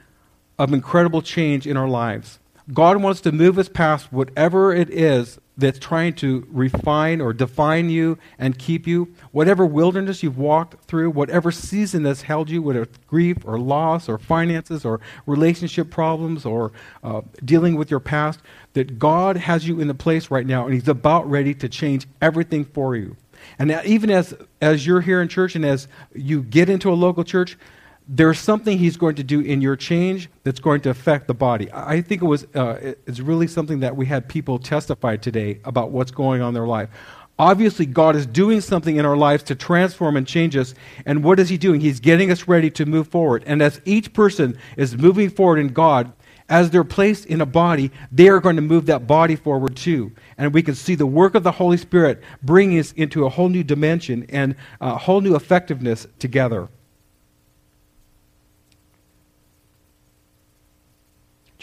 of 0.58 0.72
incredible 0.72 1.22
change 1.22 1.66
in 1.66 1.76
our 1.76 1.88
lives. 1.88 2.38
God 2.72 3.02
wants 3.02 3.20
to 3.22 3.32
move 3.32 3.58
us 3.58 3.68
past 3.68 4.12
whatever 4.12 4.72
it 4.72 4.88
is 4.90 5.38
that's 5.56 5.78
trying 5.78 6.14
to 6.14 6.46
refine 6.50 7.20
or 7.20 7.32
define 7.32 7.90
you 7.90 8.18
and 8.38 8.58
keep 8.58 8.86
you. 8.86 9.14
Whatever 9.30 9.66
wilderness 9.66 10.22
you've 10.22 10.38
walked 10.38 10.82
through, 10.84 11.10
whatever 11.10 11.52
season 11.52 12.02
that's 12.02 12.22
held 12.22 12.50
you, 12.50 12.62
whether 12.62 12.82
it's 12.82 12.98
grief 13.06 13.38
or 13.44 13.58
loss 13.58 14.08
or 14.08 14.18
finances 14.18 14.84
or 14.84 15.00
relationship 15.26 15.90
problems 15.90 16.44
or 16.44 16.72
uh, 17.02 17.20
dealing 17.44 17.76
with 17.76 17.90
your 17.90 18.00
past, 18.00 18.40
that 18.72 18.98
God 18.98 19.36
has 19.36 19.68
you 19.68 19.78
in 19.80 19.86
the 19.86 19.94
place 19.94 20.30
right 20.30 20.46
now 20.46 20.64
and 20.64 20.74
He's 20.74 20.88
about 20.88 21.28
ready 21.30 21.54
to 21.54 21.68
change 21.68 22.06
everything 22.20 22.64
for 22.64 22.96
you. 22.96 23.16
And 23.58 23.78
even 23.84 24.10
as, 24.10 24.34
as 24.60 24.86
you're 24.86 25.02
here 25.02 25.20
in 25.20 25.28
church 25.28 25.54
and 25.54 25.64
as 25.64 25.86
you 26.14 26.42
get 26.42 26.70
into 26.70 26.90
a 26.90 26.94
local 26.94 27.24
church, 27.24 27.58
there's 28.06 28.38
something 28.38 28.76
he's 28.76 28.96
going 28.96 29.14
to 29.14 29.24
do 29.24 29.40
in 29.40 29.62
your 29.62 29.76
change 29.76 30.28
that's 30.42 30.60
going 30.60 30.82
to 30.82 30.90
affect 30.90 31.26
the 31.26 31.34
body. 31.34 31.68
I 31.72 32.02
think 32.02 32.22
it 32.22 32.26
was 32.26 32.44
uh, 32.54 32.94
it's 33.06 33.20
really 33.20 33.46
something 33.46 33.80
that 33.80 33.96
we 33.96 34.06
had 34.06 34.28
people 34.28 34.58
testify 34.58 35.16
today 35.16 35.60
about 35.64 35.90
what's 35.90 36.10
going 36.10 36.42
on 36.42 36.48
in 36.48 36.54
their 36.54 36.66
life. 36.66 36.90
Obviously, 37.38 37.86
God 37.86 38.14
is 38.14 38.26
doing 38.26 38.60
something 38.60 38.96
in 38.96 39.04
our 39.04 39.16
lives 39.16 39.42
to 39.44 39.56
transform 39.56 40.16
and 40.16 40.26
change 40.26 40.56
us. 40.56 40.74
And 41.04 41.24
what 41.24 41.40
is 41.40 41.48
He 41.48 41.58
doing? 41.58 41.80
He's 41.80 41.98
getting 41.98 42.30
us 42.30 42.46
ready 42.46 42.70
to 42.72 42.86
move 42.86 43.08
forward. 43.08 43.42
And 43.46 43.60
as 43.60 43.80
each 43.84 44.12
person 44.12 44.56
is 44.76 44.96
moving 44.96 45.30
forward 45.30 45.58
in 45.58 45.68
God, 45.68 46.12
as 46.48 46.70
they're 46.70 46.84
placed 46.84 47.26
in 47.26 47.40
a 47.40 47.46
body, 47.46 47.90
they 48.12 48.28
are 48.28 48.38
going 48.38 48.56
to 48.56 48.62
move 48.62 48.86
that 48.86 49.06
body 49.06 49.34
forward 49.34 49.76
too. 49.76 50.12
And 50.36 50.52
we 50.52 50.62
can 50.62 50.74
see 50.74 50.94
the 50.94 51.06
work 51.06 51.34
of 51.34 51.42
the 51.42 51.52
Holy 51.52 51.78
Spirit 51.78 52.22
bringing 52.42 52.78
us 52.78 52.92
into 52.92 53.24
a 53.24 53.30
whole 53.30 53.48
new 53.48 53.64
dimension 53.64 54.26
and 54.28 54.54
a 54.80 54.96
whole 54.98 55.22
new 55.22 55.34
effectiveness 55.34 56.06
together. 56.18 56.68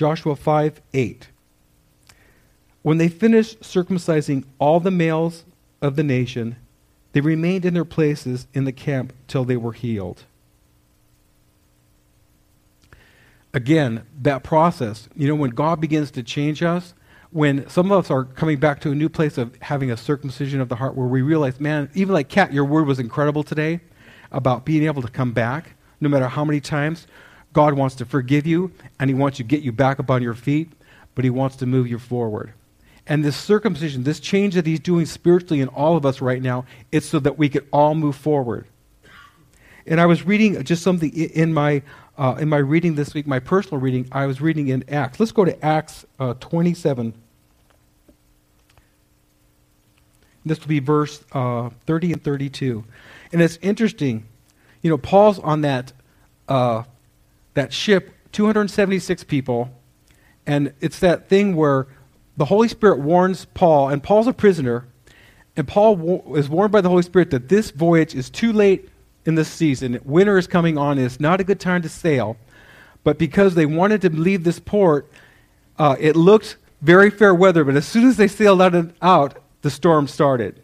Joshua 0.01 0.35
5 0.35 0.81
8. 0.95 1.27
When 2.81 2.97
they 2.97 3.07
finished 3.07 3.59
circumcising 3.59 4.45
all 4.57 4.79
the 4.79 4.89
males 4.89 5.45
of 5.79 5.95
the 5.95 6.01
nation, 6.03 6.55
they 7.11 7.21
remained 7.21 7.65
in 7.65 7.75
their 7.75 7.85
places 7.85 8.47
in 8.51 8.63
the 8.63 8.71
camp 8.71 9.13
till 9.27 9.45
they 9.45 9.57
were 9.57 9.73
healed. 9.73 10.23
Again, 13.53 14.01
that 14.19 14.41
process, 14.41 15.07
you 15.15 15.27
know, 15.27 15.35
when 15.35 15.51
God 15.51 15.79
begins 15.79 16.09
to 16.11 16.23
change 16.23 16.63
us, 16.63 16.95
when 17.29 17.69
some 17.69 17.91
of 17.91 18.05
us 18.05 18.09
are 18.09 18.23
coming 18.23 18.57
back 18.57 18.81
to 18.81 18.89
a 18.89 18.95
new 18.95 19.07
place 19.07 19.37
of 19.37 19.55
having 19.61 19.91
a 19.91 19.97
circumcision 19.97 20.59
of 20.61 20.67
the 20.67 20.77
heart 20.77 20.95
where 20.95 21.05
we 21.05 21.21
realize, 21.21 21.59
man, 21.59 21.91
even 21.93 22.15
like 22.15 22.27
Kat, 22.27 22.51
your 22.51 22.65
word 22.65 22.87
was 22.87 22.97
incredible 22.97 23.43
today 23.43 23.81
about 24.31 24.65
being 24.65 24.83
able 24.83 25.03
to 25.03 25.09
come 25.09 25.31
back 25.31 25.75
no 25.99 26.09
matter 26.09 26.27
how 26.27 26.43
many 26.43 26.59
times. 26.59 27.05
God 27.53 27.73
wants 27.73 27.95
to 27.95 28.05
forgive 28.05 28.45
you 28.45 28.71
and 28.99 29.09
He 29.09 29.13
wants 29.13 29.37
to 29.37 29.43
get 29.43 29.61
you 29.61 29.71
back 29.71 29.99
up 29.99 30.09
on 30.09 30.21
your 30.21 30.33
feet. 30.33 30.71
but 31.15 31.23
He 31.23 31.29
wants 31.29 31.55
to 31.57 31.65
move 31.65 31.87
you 31.87 31.99
forward. 31.99 32.53
And 33.07 33.25
this 33.25 33.35
circumcision, 33.35 34.03
this 34.03 34.19
change 34.19 34.55
that 34.55 34.65
He's 34.65 34.79
doing 34.79 35.05
spiritually 35.05 35.61
in 35.61 35.67
all 35.69 35.97
of 35.97 36.05
us 36.05 36.21
right 36.21 36.41
now, 36.41 36.65
it's 36.91 37.05
so 37.05 37.19
that 37.19 37.37
we 37.37 37.49
could 37.49 37.67
all 37.71 37.95
move 37.95 38.15
forward. 38.15 38.67
And 39.85 39.99
I 39.99 40.05
was 40.05 40.25
reading 40.25 40.63
just 40.63 40.83
something 40.83 41.11
in 41.11 41.53
my 41.53 41.81
uh, 42.17 42.35
in 42.39 42.49
my 42.49 42.57
reading 42.57 42.95
this 42.95 43.13
week, 43.13 43.25
my 43.25 43.39
personal 43.39 43.79
reading. 43.79 44.07
I 44.11 44.27
was 44.27 44.41
reading 44.41 44.67
in 44.67 44.83
Acts. 44.87 45.19
Let's 45.19 45.31
go 45.31 45.43
to 45.43 45.65
Acts 45.65 46.05
uh, 46.19 46.35
27. 46.39 47.13
This 50.45 50.59
will 50.59 50.67
be 50.67 50.79
verse 50.79 51.23
uh, 51.31 51.69
30 51.85 52.13
and 52.13 52.23
32. 52.23 52.83
And 53.31 53.41
it's 53.41 53.57
interesting. 53.61 54.25
You 54.81 54.89
know, 54.89 54.97
Paul's 54.97 55.39
on 55.39 55.61
that, 55.61 55.93
uh, 56.47 56.83
that 57.53 57.73
ship, 57.73 58.11
276 58.31 59.23
people, 59.25 59.69
and 60.45 60.73
it's 60.81 60.99
that 60.99 61.29
thing 61.29 61.55
where 61.55 61.87
the 62.37 62.45
Holy 62.45 62.67
Spirit 62.67 62.99
warns 62.99 63.45
Paul, 63.45 63.89
and 63.89 64.01
Paul's 64.01 64.27
a 64.27 64.33
prisoner, 64.33 64.87
and 65.55 65.67
Paul 65.67 65.95
wa- 65.97 66.35
is 66.35 66.49
warned 66.49 66.71
by 66.71 66.81
the 66.81 66.89
Holy 66.89 67.03
Spirit 67.03 67.29
that 67.31 67.49
this 67.49 67.71
voyage 67.71 68.15
is 68.15 68.29
too 68.29 68.53
late 68.53 68.89
in 69.25 69.35
the 69.35 69.45
season. 69.45 69.99
Winter 70.03 70.37
is 70.37 70.47
coming 70.47 70.77
on, 70.77 70.97
it's 70.97 71.19
not 71.19 71.39
a 71.39 71.43
good 71.43 71.59
time 71.59 71.81
to 71.81 71.89
sail. 71.89 72.37
But 73.03 73.17
because 73.17 73.55
they 73.55 73.65
wanted 73.65 74.01
to 74.01 74.09
leave 74.09 74.43
this 74.43 74.59
port, 74.59 75.11
uh, 75.77 75.95
it 75.99 76.15
looked 76.15 76.57
very 76.81 77.09
fair 77.09 77.33
weather, 77.33 77.63
but 77.63 77.75
as 77.75 77.85
soon 77.85 78.07
as 78.07 78.17
they 78.17 78.27
sailed 78.27 78.61
out, 78.61 78.91
out 79.01 79.39
the 79.61 79.69
storm 79.69 80.07
started. 80.07 80.61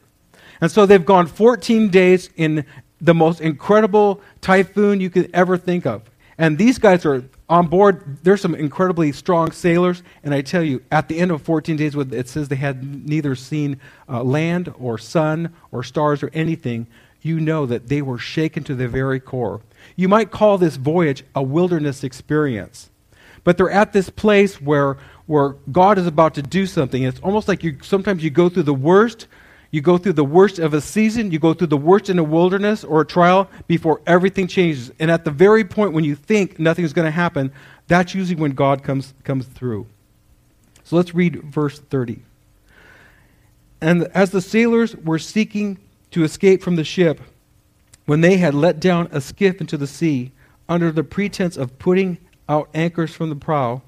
And 0.62 0.72
so 0.72 0.86
they've 0.86 1.06
gone 1.06 1.28
14 1.28 1.90
days 1.90 2.30
in 2.36 2.66
the 3.00 3.14
most 3.14 3.42
incredible 3.42 4.22
typhoon 4.42 5.00
you 5.00 5.10
could 5.10 5.30
ever 5.34 5.58
think 5.58 5.86
of. 5.86 6.04
And 6.38 6.58
these 6.58 6.78
guys 6.78 7.06
are 7.06 7.24
on 7.50 7.68
board. 7.68 8.20
There's 8.24 8.42
some 8.42 8.54
incredibly 8.54 9.12
strong 9.12 9.52
sailors. 9.52 10.04
And 10.24 10.34
I 10.34 10.42
tell 10.42 10.62
you, 10.64 10.84
at 10.92 11.08
the 11.08 11.18
end 11.20 11.32
of 11.32 11.42
14 11.42 11.76
days, 11.76 11.96
it 11.96 12.30
says 12.30 12.48
they 12.48 12.56
had 12.56 13.08
neither 13.08 13.36
seen 13.36 13.80
uh, 14.08 14.24
land 14.24 14.72
or 14.78 14.98
sun 14.98 15.54
or 15.72 15.84
stars 15.84 16.22
or 16.22 16.30
anything. 16.34 16.86
You 17.22 17.40
know 17.40 17.66
that 17.66 17.88
they 17.88 18.02
were 18.02 18.20
shaken 18.20 18.64
to 18.66 18.76
the 18.76 18.88
very 18.88 19.20
core. 19.20 19.62
You 19.96 20.08
might 20.08 20.30
call 20.30 20.58
this 20.58 20.76
voyage 20.76 21.24
a 21.34 21.42
wilderness 21.42 22.04
experience. 22.04 22.90
But 23.44 23.58
they're 23.58 23.72
at 23.72 23.94
this 23.94 24.10
place 24.10 24.62
where, 24.62 24.98
where 25.26 25.56
God 25.72 25.98
is 25.98 26.06
about 26.06 26.36
to 26.36 26.42
do 26.42 26.68
something. 26.68 27.02
It's 27.02 27.20
almost 27.22 27.48
like 27.48 27.64
you 27.64 27.78
sometimes 27.82 28.24
you 28.24 28.30
go 28.30 28.50
through 28.50 28.64
the 28.64 28.74
worst, 28.74 29.28
you 29.72 29.82
go 29.82 29.98
through 29.98 30.14
the 30.14 30.26
worst 30.26 30.60
of 30.60 30.74
a 30.74 30.82
season, 30.82 31.32
you 31.32 31.40
go 31.40 31.54
through 31.54 31.68
the 31.68 31.78
worst 31.78 32.10
in 32.10 32.20
a 32.20 32.24
wilderness 32.24 32.84
or 32.84 33.02
a 33.02 33.06
trial 33.06 33.50
before 33.68 34.02
everything 34.08 34.48
changes. 34.48 34.92
And 35.00 35.12
at 35.12 35.26
the 35.26 35.32
very 35.32 35.64
point 35.64 35.94
when 35.94 36.04
you 36.04 36.16
think 36.16 36.60
nothing's 36.60 36.94
going 36.94 37.06
to 37.06 37.12
happen, 37.12 37.52
that's 37.88 38.14
usually 38.14 38.40
when 38.40 38.52
God 38.52 38.84
comes 38.84 39.14
comes 39.24 39.46
through. 39.46 39.88
So 40.84 40.96
let's 40.96 41.14
read 41.14 41.44
verse 41.44 41.80
30. 41.80 42.22
And 43.82 44.04
as 44.14 44.32
the 44.32 44.42
sailors 44.42 44.96
were 44.96 45.20
seeking 45.20 45.80
to 46.12 46.24
escape 46.24 46.64
from 46.64 46.78
the 46.78 46.84
ship, 46.84 47.20
when 48.06 48.22
they 48.22 48.38
had 48.38 48.56
let 48.56 48.80
down 48.80 49.10
a 49.12 49.20
skiff 49.20 49.60
into 49.60 49.78
the 49.78 49.86
sea, 49.86 50.32
under 50.70 50.92
the 50.92 51.04
pretense 51.04 51.58
of 51.58 51.78
putting 51.78 52.18
out 52.48 52.70
anchors 52.74 53.14
from 53.14 53.30
the 53.30 53.36
prow, 53.36 53.82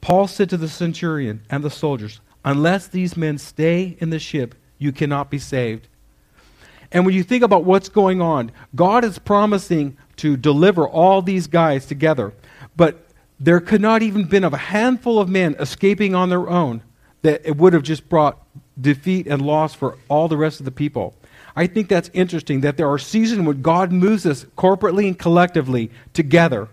Paul 0.00 0.26
said 0.26 0.48
to 0.50 0.56
the 0.56 0.68
centurion 0.68 1.42
and 1.50 1.62
the 1.62 1.70
soldiers, 1.70 2.20
Unless 2.44 2.88
these 2.88 3.16
men 3.16 3.38
stay 3.38 3.96
in 4.00 4.10
the 4.10 4.18
ship, 4.18 4.54
you 4.78 4.92
cannot 4.92 5.30
be 5.30 5.38
saved. 5.38 5.88
And 6.92 7.04
when 7.04 7.14
you 7.14 7.22
think 7.22 7.42
about 7.42 7.64
what's 7.64 7.88
going 7.88 8.20
on, 8.20 8.52
God 8.74 9.04
is 9.04 9.18
promising 9.18 9.96
to 10.16 10.36
deliver 10.36 10.88
all 10.88 11.22
these 11.22 11.46
guys 11.46 11.86
together. 11.86 12.32
But 12.76 13.06
there 13.38 13.60
could 13.60 13.80
not 13.80 14.02
even 14.02 14.24
been 14.24 14.44
a 14.44 14.56
handful 14.56 15.18
of 15.18 15.28
men 15.28 15.56
escaping 15.58 16.14
on 16.14 16.30
their 16.30 16.48
own 16.48 16.82
that 17.22 17.42
it 17.44 17.56
would 17.56 17.72
have 17.72 17.82
just 17.82 18.08
brought 18.08 18.40
defeat 18.80 19.26
and 19.26 19.42
loss 19.42 19.74
for 19.74 19.98
all 20.08 20.28
the 20.28 20.36
rest 20.36 20.60
of 20.60 20.64
the 20.64 20.70
people. 20.70 21.14
I 21.54 21.66
think 21.66 21.88
that's 21.88 22.10
interesting 22.12 22.60
that 22.60 22.76
there 22.76 22.88
are 22.88 22.98
seasons 22.98 23.46
when 23.46 23.62
God 23.62 23.90
moves 23.90 24.26
us 24.26 24.44
corporately 24.56 25.06
and 25.06 25.18
collectively 25.18 25.90
together. 26.12 26.68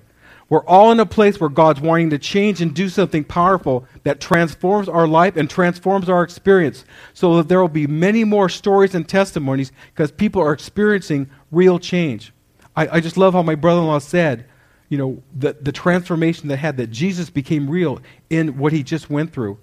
We're 0.50 0.66
all 0.66 0.92
in 0.92 1.00
a 1.00 1.06
place 1.06 1.40
where 1.40 1.50
God's 1.50 1.82
wanting 1.82 2.10
to 2.12 2.20
change 2.20 2.62
and 2.62 2.74
do 2.74 2.90
something 2.90 3.24
powerful 3.24 3.86
that 4.04 4.20
transforms 4.20 4.90
our 4.90 5.08
life 5.08 5.36
and 5.36 5.50
transforms 5.50 6.10
our 6.10 6.22
experience 6.22 6.86
so 7.14 7.38
that 7.38 7.48
there 7.48 7.60
will 7.60 7.70
be 7.70 7.88
many 7.88 8.24
more 8.24 8.50
stories 8.50 8.94
and 8.94 9.08
testimonies 9.08 9.72
because 9.94 10.12
people 10.12 10.42
are 10.42 10.54
experiencing 10.54 11.30
real 11.52 11.80
change. 11.80 12.34
I, 12.76 12.98
I 12.98 13.00
just 13.00 13.18
love 13.18 13.34
how 13.34 13.42
my 13.42 13.56
brother 13.56 13.82
in 13.82 13.88
law 13.88 14.00
said, 14.00 14.46
you 14.90 14.98
know, 14.98 15.24
the, 15.34 15.54
the 15.60 15.72
transformation 15.72 16.50
that 16.50 16.58
had, 16.58 16.78
that 16.78 16.92
Jesus 16.92 17.30
became 17.30 17.70
real 17.70 18.00
in 18.30 18.58
what 18.58 18.74
he 18.74 18.84
just 18.84 19.10
went 19.10 19.34
through. 19.34 19.58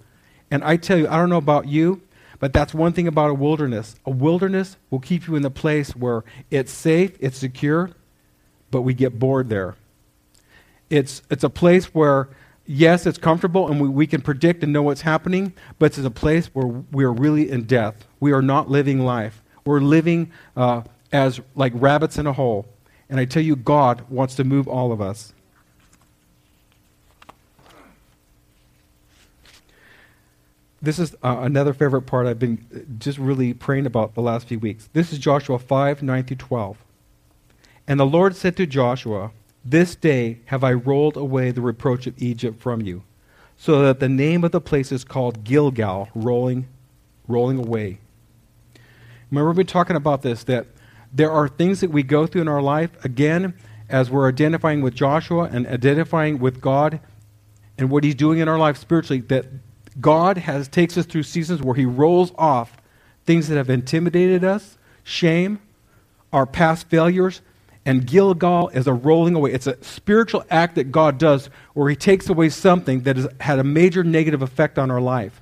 And 0.49 0.63
I 0.63 0.77
tell 0.77 0.97
you, 0.97 1.07
I 1.07 1.15
don't 1.15 1.29
know 1.29 1.37
about 1.37 1.67
you, 1.67 2.01
but 2.39 2.53
that's 2.53 2.73
one 2.73 2.91
thing 2.91 3.07
about 3.07 3.29
a 3.29 3.33
wilderness. 3.33 3.95
A 4.05 4.09
wilderness 4.09 4.75
will 4.89 4.99
keep 4.99 5.27
you 5.27 5.35
in 5.35 5.41
the 5.41 5.51
place 5.51 5.95
where 5.95 6.23
it's 6.49 6.71
safe, 6.71 7.15
it's 7.19 7.37
secure, 7.37 7.91
but 8.71 8.81
we 8.81 8.93
get 8.93 9.19
bored 9.19 9.47
there. 9.47 9.75
It's, 10.91 11.23
it's 11.31 11.43
a 11.43 11.49
place 11.49 11.85
where, 11.95 12.29
yes, 12.67 13.07
it's 13.07 13.17
comfortable 13.17 13.67
and 13.67 13.81
we, 13.81 13.89
we 13.89 14.05
can 14.05 14.21
predict 14.21 14.61
and 14.61 14.71
know 14.71 14.83
what's 14.83 15.01
happening, 15.01 15.53
but 15.79 15.97
it's 15.97 16.05
a 16.05 16.11
place 16.11 16.47
where 16.47 16.67
we 16.67 17.03
are 17.03 17.13
really 17.13 17.49
in 17.49 17.63
death. 17.63 18.07
We 18.19 18.31
are 18.31 18.43
not 18.43 18.69
living 18.69 18.99
life. 18.99 19.41
We're 19.65 19.79
living 19.79 20.31
uh, 20.55 20.83
as 21.11 21.41
like 21.55 21.73
rabbits 21.75 22.19
in 22.19 22.27
a 22.27 22.33
hole. 22.33 22.67
And 23.09 23.19
I 23.19 23.25
tell 23.25 23.41
you, 23.41 23.55
God 23.55 24.05
wants 24.09 24.35
to 24.35 24.43
move 24.43 24.67
all 24.67 24.91
of 24.91 25.01
us. 25.01 25.33
this 30.81 30.97
is 30.97 31.15
uh, 31.23 31.37
another 31.41 31.73
favorite 31.73 32.03
part 32.03 32.25
I've 32.25 32.39
been 32.39 32.95
just 32.97 33.17
really 33.17 33.53
praying 33.53 33.85
about 33.85 34.15
the 34.15 34.21
last 34.21 34.47
few 34.47 34.57
weeks. 34.57 34.89
This 34.93 35.13
is 35.13 35.19
Joshua 35.19 35.59
5 35.59 36.01
9 36.01 36.23
through 36.23 36.37
12. 36.37 36.77
And 37.87 37.99
the 37.99 38.05
Lord 38.05 38.35
said 38.35 38.57
to 38.57 38.65
Joshua, 38.65 39.31
This 39.63 39.95
day 39.95 40.39
have 40.45 40.63
I 40.63 40.73
rolled 40.73 41.17
away 41.17 41.51
the 41.51 41.61
reproach 41.61 42.07
of 42.07 42.21
Egypt 42.21 42.61
from 42.61 42.81
you, 42.81 43.03
so 43.57 43.81
that 43.83 43.99
the 43.99 44.09
name 44.09 44.43
of 44.43 44.51
the 44.51 44.61
place 44.61 44.91
is 44.91 45.03
called 45.03 45.43
Gilgal, 45.43 46.09
rolling, 46.15 46.67
rolling 47.27 47.59
away. 47.59 47.99
Remember, 49.29 49.49
we've 49.49 49.57
been 49.57 49.67
talking 49.67 49.95
about 49.95 50.23
this, 50.23 50.43
that 50.45 50.67
there 51.13 51.31
are 51.31 51.47
things 51.47 51.81
that 51.81 51.91
we 51.91 52.03
go 52.03 52.25
through 52.25 52.41
in 52.41 52.47
our 52.47 52.61
life, 52.61 52.91
again, 53.05 53.53
as 53.89 54.09
we're 54.09 54.27
identifying 54.27 54.81
with 54.81 54.95
Joshua 54.95 55.49
and 55.51 55.67
identifying 55.67 56.39
with 56.39 56.61
God 56.61 56.99
and 57.77 57.89
what 57.89 58.03
He's 58.03 58.15
doing 58.15 58.39
in 58.39 58.47
our 58.47 58.57
life 58.57 58.77
spiritually, 58.77 59.21
that 59.21 59.45
God 59.99 60.37
has 60.37 60.67
takes 60.67 60.97
us 60.97 61.05
through 61.05 61.23
seasons 61.23 61.61
where 61.61 61.75
he 61.75 61.85
rolls 61.85 62.31
off 62.37 62.77
things 63.25 63.47
that 63.49 63.57
have 63.57 63.69
intimidated 63.69 64.43
us, 64.43 64.77
shame, 65.03 65.59
our 66.31 66.45
past 66.45 66.87
failures, 66.89 67.41
and 67.85 68.05
Gilgal 68.05 68.69
is 68.69 68.87
a 68.87 68.93
rolling 68.93 69.35
away. 69.35 69.53
It's 69.53 69.67
a 69.67 69.81
spiritual 69.83 70.43
act 70.49 70.75
that 70.75 70.91
God 70.91 71.17
does 71.17 71.49
where 71.73 71.89
he 71.89 71.95
takes 71.95 72.29
away 72.29 72.49
something 72.49 73.01
that 73.01 73.17
has 73.17 73.27
had 73.39 73.59
a 73.59 73.63
major 73.63 74.03
negative 74.03 74.41
effect 74.41 74.77
on 74.77 74.91
our 74.91 75.01
life. 75.01 75.41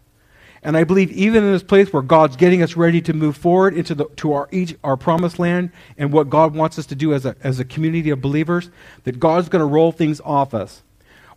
And 0.61 0.75
I 0.75 0.83
believe 0.83 1.11
even 1.11 1.43
in 1.43 1.51
this 1.51 1.63
place 1.63 1.91
where 1.93 2.01
God's 2.01 2.35
getting 2.35 2.61
us 2.61 2.75
ready 2.75 3.01
to 3.01 3.13
move 3.13 3.37
forward 3.37 3.73
into 3.73 3.95
the, 3.95 4.05
to 4.17 4.33
our, 4.33 4.49
each, 4.51 4.75
our 4.83 4.97
promised 4.97 5.39
land 5.39 5.71
and 5.97 6.11
what 6.11 6.29
God 6.29 6.53
wants 6.53 6.77
us 6.77 6.85
to 6.87 6.95
do 6.95 7.13
as 7.13 7.25
a, 7.25 7.35
as 7.43 7.59
a 7.59 7.65
community 7.65 8.09
of 8.09 8.21
believers, 8.21 8.69
that 9.03 9.19
God's 9.19 9.47
going 9.47 9.61
to 9.61 9.65
roll 9.65 9.91
things 9.91 10.19
off 10.21 10.53
us 10.53 10.83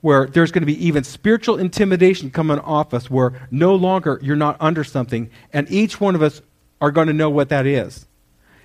where 0.02 0.26
there's 0.26 0.50
going 0.50 0.62
to 0.62 0.66
be 0.66 0.84
even 0.84 1.04
spiritual 1.04 1.58
intimidation 1.58 2.28
coming 2.28 2.58
off 2.58 2.92
us, 2.92 3.08
where 3.08 3.48
no 3.50 3.74
longer 3.74 4.18
you're 4.20 4.36
not 4.36 4.56
under 4.60 4.84
something, 4.84 5.30
and 5.52 5.70
each 5.70 6.00
one 6.00 6.16
of 6.16 6.22
us 6.22 6.42
are 6.80 6.90
going 6.90 7.06
to 7.06 7.12
know 7.12 7.30
what 7.30 7.48
that 7.48 7.66
is. 7.66 8.04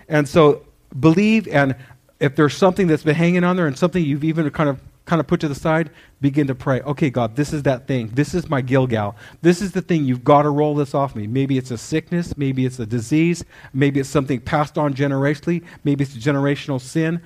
And 0.10 0.28
so 0.28 0.66
believe, 1.00 1.48
and 1.48 1.76
if 2.20 2.36
there's 2.36 2.56
something 2.56 2.88
that's 2.88 3.04
been 3.04 3.16
hanging 3.16 3.44
on 3.44 3.56
there 3.56 3.68
and 3.68 3.78
something 3.78 4.04
you've 4.04 4.24
even 4.24 4.50
kind 4.52 4.70
of 4.70 4.80
kind 5.06 5.22
of 5.22 5.26
put 5.26 5.40
to 5.40 5.48
the 5.48 5.56
side, 5.56 5.90
begin 6.20 6.48
to 6.48 6.54
pray. 6.54 6.82
Okay, 6.82 7.10
God, 7.10 7.36
this 7.36 7.54
is 7.54 7.64
that 7.64 7.88
thing. 7.88 8.10
This 8.14 8.34
is 8.34 8.50
my 8.50 8.62
Gilgal. 8.62 9.16
This 9.42 9.62
is 9.62 9.72
the 9.72 9.82
thing. 9.82 10.04
You've 10.04 10.24
got 10.24 10.42
to 10.44 10.50
roll 10.50 10.76
this 10.76 10.94
off 10.94 11.16
me. 11.16 11.26
Maybe 11.28 11.58
it's 11.58 11.72
a 11.72 11.78
sickness. 11.78 12.38
Maybe 12.38 12.66
it's 12.66 12.78
a 12.78 12.86
disease. 12.86 13.46
Maybe 13.74 14.02
it's 14.02 14.10
something 14.10 14.42
passed 14.42 14.78
on 14.78 14.94
generationally. 14.94 15.64
Maybe 15.86 16.04
it's 16.04 16.16
a 16.16 16.20
generational 16.20 16.82
sin. 16.82 17.22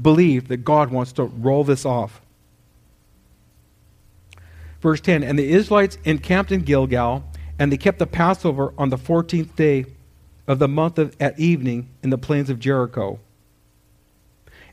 Believe 0.00 0.48
that 0.48 0.58
God 0.64 0.90
wants 0.90 1.12
to 1.12 1.24
roll 1.24 1.64
this 1.64 1.84
off. 1.84 2.22
Verse 4.80 5.00
10 5.00 5.22
And 5.22 5.38
the 5.38 5.50
Israelites 5.52 5.98
encamped 6.04 6.50
in 6.50 6.62
Gilgal, 6.62 7.24
and 7.58 7.70
they 7.70 7.76
kept 7.76 7.98
the 7.98 8.06
Passover 8.06 8.72
on 8.78 8.88
the 8.88 8.98
14th 8.98 9.54
day 9.54 9.84
of 10.46 10.58
the 10.58 10.68
month 10.68 10.98
of, 10.98 11.14
at 11.20 11.38
evening 11.38 11.90
in 12.02 12.08
the 12.08 12.18
plains 12.18 12.48
of 12.48 12.58
Jericho. 12.58 13.20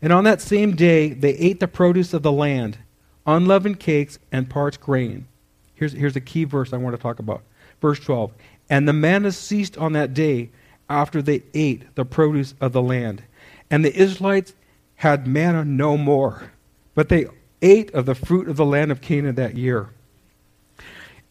And 0.02 0.12
on 0.14 0.24
that 0.26 0.42
same 0.42 0.76
day, 0.76 1.10
they 1.10 1.32
ate 1.32 1.60
the 1.60 1.68
produce 1.68 2.14
of 2.14 2.22
the 2.22 2.32
land, 2.32 2.78
unleavened 3.26 3.80
cakes 3.80 4.20
and 4.32 4.50
parched 4.50 4.82
grain. 4.82 5.28
Here's, 5.76 5.94
here's 5.94 6.16
a 6.16 6.22
key 6.22 6.44
verse 6.44 6.74
I 6.74 6.78
want 6.78 6.96
to 6.96 7.02
talk 7.02 7.20
about. 7.20 7.42
Verse 7.82 8.00
12. 8.00 8.32
And 8.70 8.88
the 8.88 8.94
manna 8.94 9.32
ceased 9.32 9.78
on 9.78 9.94
that 9.94 10.14
day 10.14 10.50
after 10.90 11.22
they 11.22 11.44
ate 11.54 11.96
the 11.96 12.06
produce 12.06 12.54
of 12.62 12.74
the 12.74 12.82
land. 12.82 13.24
And 13.70 13.84
the 13.84 13.96
Israelites 13.96 14.54
had 14.96 15.28
manna 15.28 15.66
no 15.66 15.98
more, 15.98 16.52
but 16.94 17.10
they 17.10 17.26
ate 17.62 17.94
of 17.94 18.06
the 18.06 18.16
fruit 18.16 18.48
of 18.48 18.58
the 18.58 18.66
land 18.66 18.92
of 18.92 19.02
Canaan 19.02 19.36
that 19.36 19.56
year. 19.56 19.90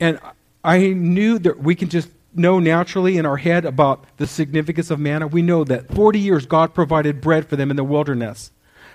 And 0.00 0.18
I 0.62 0.88
knew 0.88 1.38
that 1.40 1.60
we 1.60 1.74
can 1.74 1.88
just 1.88 2.08
know 2.34 2.58
naturally 2.58 3.16
in 3.16 3.26
our 3.26 3.36
head 3.36 3.64
about 3.64 4.04
the 4.16 4.26
significance 4.26 4.90
of 4.90 4.98
manna. 4.98 5.26
We 5.26 5.42
know 5.42 5.64
that 5.64 5.92
40 5.94 6.18
years 6.18 6.46
God 6.46 6.74
provided 6.74 7.20
bread 7.20 7.46
for 7.46 7.56
them 7.56 7.70
in 7.70 7.76
the 7.76 7.84
wilderness. 7.84 8.50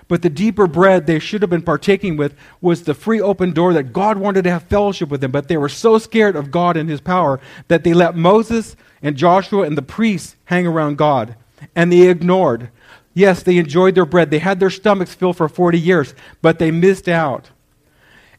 But 0.08 0.22
the 0.22 0.30
deeper 0.30 0.66
bread 0.66 1.06
they 1.06 1.20
should 1.20 1.40
have 1.40 1.50
been 1.50 1.62
partaking 1.62 2.16
with 2.16 2.34
was 2.60 2.82
the 2.82 2.94
free 2.94 3.20
open 3.20 3.52
door 3.52 3.72
that 3.74 3.92
God 3.92 4.18
wanted 4.18 4.42
to 4.42 4.50
have 4.50 4.64
fellowship 4.64 5.08
with 5.08 5.20
them. 5.20 5.30
But 5.30 5.46
they 5.46 5.56
were 5.56 5.68
so 5.68 5.98
scared 5.98 6.34
of 6.34 6.50
God 6.50 6.76
and 6.76 6.90
his 6.90 7.00
power 7.00 7.40
that 7.68 7.84
they 7.84 7.94
let 7.94 8.16
Moses 8.16 8.74
and 9.02 9.16
Joshua 9.16 9.62
and 9.62 9.78
the 9.78 9.82
priests 9.82 10.34
hang 10.46 10.66
around 10.66 10.98
God. 10.98 11.36
And 11.76 11.92
they 11.92 12.08
ignored. 12.08 12.70
Yes, 13.14 13.42
they 13.42 13.58
enjoyed 13.58 13.94
their 13.94 14.04
bread. 14.04 14.30
They 14.30 14.40
had 14.40 14.58
their 14.58 14.70
stomachs 14.70 15.14
filled 15.14 15.36
for 15.36 15.48
40 15.48 15.78
years, 15.78 16.14
but 16.42 16.58
they 16.58 16.70
missed 16.72 17.08
out. 17.08 17.50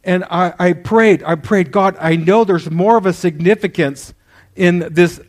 And 0.03 0.23
I, 0.25 0.53
I 0.57 0.73
prayed, 0.73 1.23
I 1.23 1.35
prayed, 1.35 1.71
God, 1.71 1.95
I 1.99 2.15
know 2.15 2.43
there's 2.43 2.69
more 2.71 2.97
of 2.97 3.05
a 3.05 3.13
significance 3.13 4.13
in 4.55 4.87
this 4.91 5.19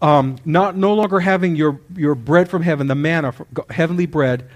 um, 0.00 0.36
not 0.44 0.76
no 0.76 0.94
longer 0.94 1.20
having 1.20 1.56
your, 1.56 1.80
your 1.96 2.14
bread 2.14 2.48
from 2.48 2.62
heaven, 2.62 2.86
the 2.86 2.94
manna, 2.94 3.34
heavenly 3.70 4.06
bread, 4.06 4.48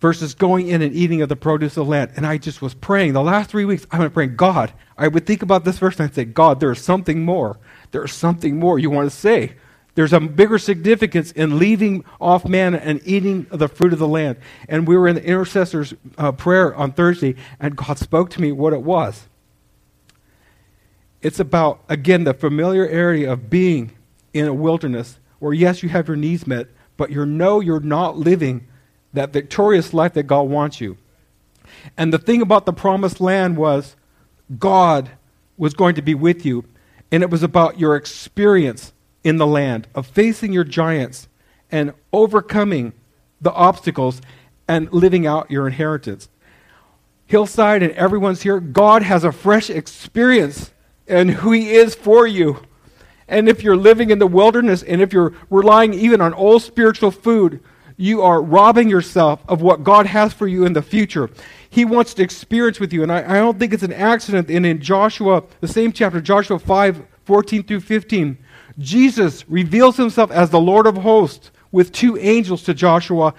versus 0.00 0.34
going 0.34 0.68
in 0.68 0.82
and 0.82 0.94
eating 0.94 1.22
of 1.22 1.28
the 1.28 1.36
produce 1.36 1.76
of 1.76 1.86
the 1.86 1.90
land. 1.90 2.12
And 2.16 2.26
I 2.26 2.38
just 2.38 2.60
was 2.60 2.74
praying. 2.74 3.12
The 3.12 3.22
last 3.22 3.50
three 3.50 3.64
weeks, 3.64 3.86
I've 3.90 4.00
been 4.00 4.10
praying, 4.10 4.36
God, 4.36 4.72
I 4.98 5.08
would 5.08 5.26
think 5.26 5.42
about 5.42 5.64
this 5.64 5.78
verse 5.78 5.98
and 5.98 6.08
I'd 6.08 6.14
say, 6.14 6.24
God, 6.24 6.60
there's 6.60 6.80
something 6.80 7.24
more. 7.24 7.58
There's 7.92 8.12
something 8.12 8.58
more 8.58 8.78
you 8.78 8.90
want 8.90 9.10
to 9.10 9.16
say. 9.16 9.54
There's 9.94 10.12
a 10.12 10.20
bigger 10.20 10.58
significance 10.58 11.32
in 11.32 11.58
leaving 11.58 12.04
off 12.20 12.46
manna 12.46 12.76
and 12.76 13.00
eating 13.04 13.46
the 13.50 13.66
fruit 13.66 13.94
of 13.94 13.98
the 13.98 14.06
land. 14.06 14.36
And 14.68 14.86
we 14.86 14.94
were 14.96 15.08
in 15.08 15.14
the 15.14 15.24
intercessor's 15.24 15.94
uh, 16.18 16.32
prayer 16.32 16.74
on 16.74 16.92
Thursday, 16.92 17.34
and 17.58 17.74
God 17.74 17.98
spoke 17.98 18.28
to 18.30 18.40
me 18.42 18.52
what 18.52 18.74
it 18.74 18.82
was. 18.82 19.26
It's 21.22 21.40
about, 21.40 21.82
again, 21.88 22.24
the 22.24 22.34
familiarity 22.34 23.24
of 23.24 23.50
being 23.50 23.92
in 24.32 24.46
a 24.46 24.54
wilderness 24.54 25.18
where, 25.38 25.52
yes, 25.52 25.82
you 25.82 25.88
have 25.88 26.08
your 26.08 26.16
needs 26.16 26.46
met, 26.46 26.68
but 26.96 27.10
you 27.10 27.24
know 27.26 27.60
you're 27.60 27.80
not 27.80 28.16
living 28.16 28.66
that 29.12 29.32
victorious 29.32 29.92
life 29.92 30.14
that 30.14 30.24
God 30.24 30.42
wants 30.42 30.80
you. 30.80 30.96
And 31.96 32.12
the 32.12 32.18
thing 32.18 32.42
about 32.42 32.66
the 32.66 32.72
promised 32.72 33.20
land 33.20 33.56
was 33.56 33.96
God 34.58 35.10
was 35.56 35.74
going 35.74 35.94
to 35.94 36.02
be 36.02 36.14
with 36.14 36.44
you, 36.44 36.64
and 37.10 37.22
it 37.22 37.30
was 37.30 37.42
about 37.42 37.80
your 37.80 37.96
experience 37.96 38.92
in 39.24 39.38
the 39.38 39.46
land 39.46 39.88
of 39.94 40.06
facing 40.06 40.52
your 40.52 40.64
giants 40.64 41.28
and 41.70 41.92
overcoming 42.12 42.92
the 43.40 43.52
obstacles 43.52 44.20
and 44.68 44.92
living 44.92 45.26
out 45.26 45.50
your 45.50 45.66
inheritance. 45.66 46.28
Hillside 47.26 47.82
and 47.82 47.92
everyone's 47.92 48.42
here, 48.42 48.60
God 48.60 49.02
has 49.02 49.24
a 49.24 49.32
fresh 49.32 49.68
experience 49.68 50.72
and 51.08 51.30
who 51.30 51.52
He 51.52 51.72
is 51.72 51.94
for 51.94 52.26
you. 52.26 52.62
And 53.28 53.48
if 53.48 53.62
you're 53.62 53.76
living 53.76 54.10
in 54.10 54.18
the 54.18 54.26
wilderness 54.26 54.82
and 54.82 55.00
if 55.00 55.12
you're 55.12 55.34
relying 55.50 55.94
even 55.94 56.20
on 56.20 56.32
old 56.34 56.62
spiritual 56.62 57.10
food, 57.10 57.60
you 57.96 58.22
are 58.22 58.42
robbing 58.42 58.88
yourself 58.88 59.42
of 59.48 59.62
what 59.62 59.82
God 59.82 60.06
has 60.06 60.32
for 60.32 60.46
you 60.46 60.64
in 60.64 60.74
the 60.74 60.82
future. 60.82 61.30
He 61.68 61.84
wants 61.84 62.14
to 62.14 62.22
experience 62.22 62.78
with 62.78 62.92
you. 62.92 63.02
And 63.02 63.10
I, 63.10 63.36
I 63.36 63.38
don't 63.38 63.58
think 63.58 63.72
it's 63.72 63.82
an 63.82 63.92
accident. 63.92 64.50
And 64.50 64.66
in 64.66 64.80
Joshua, 64.80 65.42
the 65.60 65.68
same 65.68 65.92
chapter, 65.92 66.20
Joshua 66.20 66.58
5 66.58 67.06
14 67.24 67.64
through 67.64 67.80
15, 67.80 68.38
Jesus 68.78 69.48
reveals 69.48 69.96
himself 69.96 70.30
as 70.30 70.50
the 70.50 70.60
Lord 70.60 70.86
of 70.86 70.98
hosts 70.98 71.50
with 71.72 71.90
two 71.90 72.16
angels 72.18 72.62
to 72.62 72.74
Joshua 72.74 73.34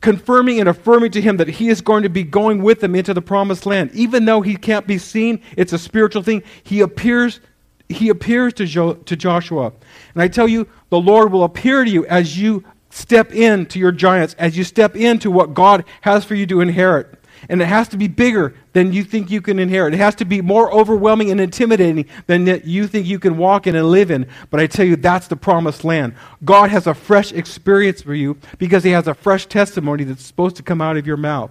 confirming 0.00 0.60
and 0.60 0.68
affirming 0.68 1.10
to 1.12 1.20
him 1.20 1.38
that 1.38 1.48
he 1.48 1.68
is 1.68 1.80
going 1.80 2.02
to 2.02 2.08
be 2.08 2.22
going 2.22 2.62
with 2.62 2.80
them 2.80 2.94
into 2.94 3.12
the 3.14 3.22
promised 3.22 3.66
land. 3.66 3.90
Even 3.92 4.24
though 4.24 4.40
he 4.40 4.56
can't 4.56 4.86
be 4.86 4.98
seen, 4.98 5.40
it's 5.56 5.72
a 5.72 5.78
spiritual 5.78 6.22
thing. 6.22 6.42
He 6.62 6.80
appears 6.80 7.40
he 7.88 8.10
appears 8.10 8.52
to, 8.54 8.66
jo- 8.66 8.94
to 8.94 9.16
Joshua. 9.16 9.72
And 10.14 10.22
I 10.22 10.28
tell 10.28 10.46
you, 10.46 10.68
the 10.90 11.00
Lord 11.00 11.32
will 11.32 11.44
appear 11.44 11.84
to 11.84 11.90
you 11.90 12.04
as 12.06 12.38
you 12.38 12.64
step 12.90 13.32
into 13.32 13.78
your 13.78 13.92
giants, 13.92 14.34
as 14.38 14.56
you 14.56 14.64
step 14.64 14.96
into 14.96 15.30
what 15.30 15.54
God 15.54 15.84
has 16.02 16.24
for 16.24 16.34
you 16.34 16.46
to 16.46 16.60
inherit. 16.60 17.17
And 17.48 17.60
it 17.62 17.66
has 17.66 17.88
to 17.88 17.96
be 17.96 18.08
bigger 18.08 18.54
than 18.72 18.92
you 18.92 19.04
think 19.04 19.30
you 19.30 19.40
can 19.40 19.58
inherit. 19.58 19.94
It 19.94 19.98
has 19.98 20.14
to 20.16 20.24
be 20.24 20.40
more 20.40 20.72
overwhelming 20.72 21.30
and 21.30 21.40
intimidating 21.40 22.06
than 22.26 22.46
you 22.64 22.86
think 22.86 23.06
you 23.06 23.18
can 23.18 23.36
walk 23.36 23.66
in 23.66 23.74
and 23.74 23.88
live 23.88 24.10
in. 24.10 24.26
But 24.50 24.60
I 24.60 24.66
tell 24.66 24.86
you, 24.86 24.96
that's 24.96 25.28
the 25.28 25.36
promised 25.36 25.84
land. 25.84 26.14
God 26.44 26.70
has 26.70 26.86
a 26.86 26.94
fresh 26.94 27.32
experience 27.32 28.02
for 28.02 28.14
you 28.14 28.38
because 28.58 28.84
He 28.84 28.90
has 28.90 29.06
a 29.08 29.14
fresh 29.14 29.46
testimony 29.46 30.04
that's 30.04 30.24
supposed 30.24 30.56
to 30.56 30.62
come 30.62 30.80
out 30.80 30.96
of 30.96 31.06
your 31.06 31.16
mouth. 31.16 31.50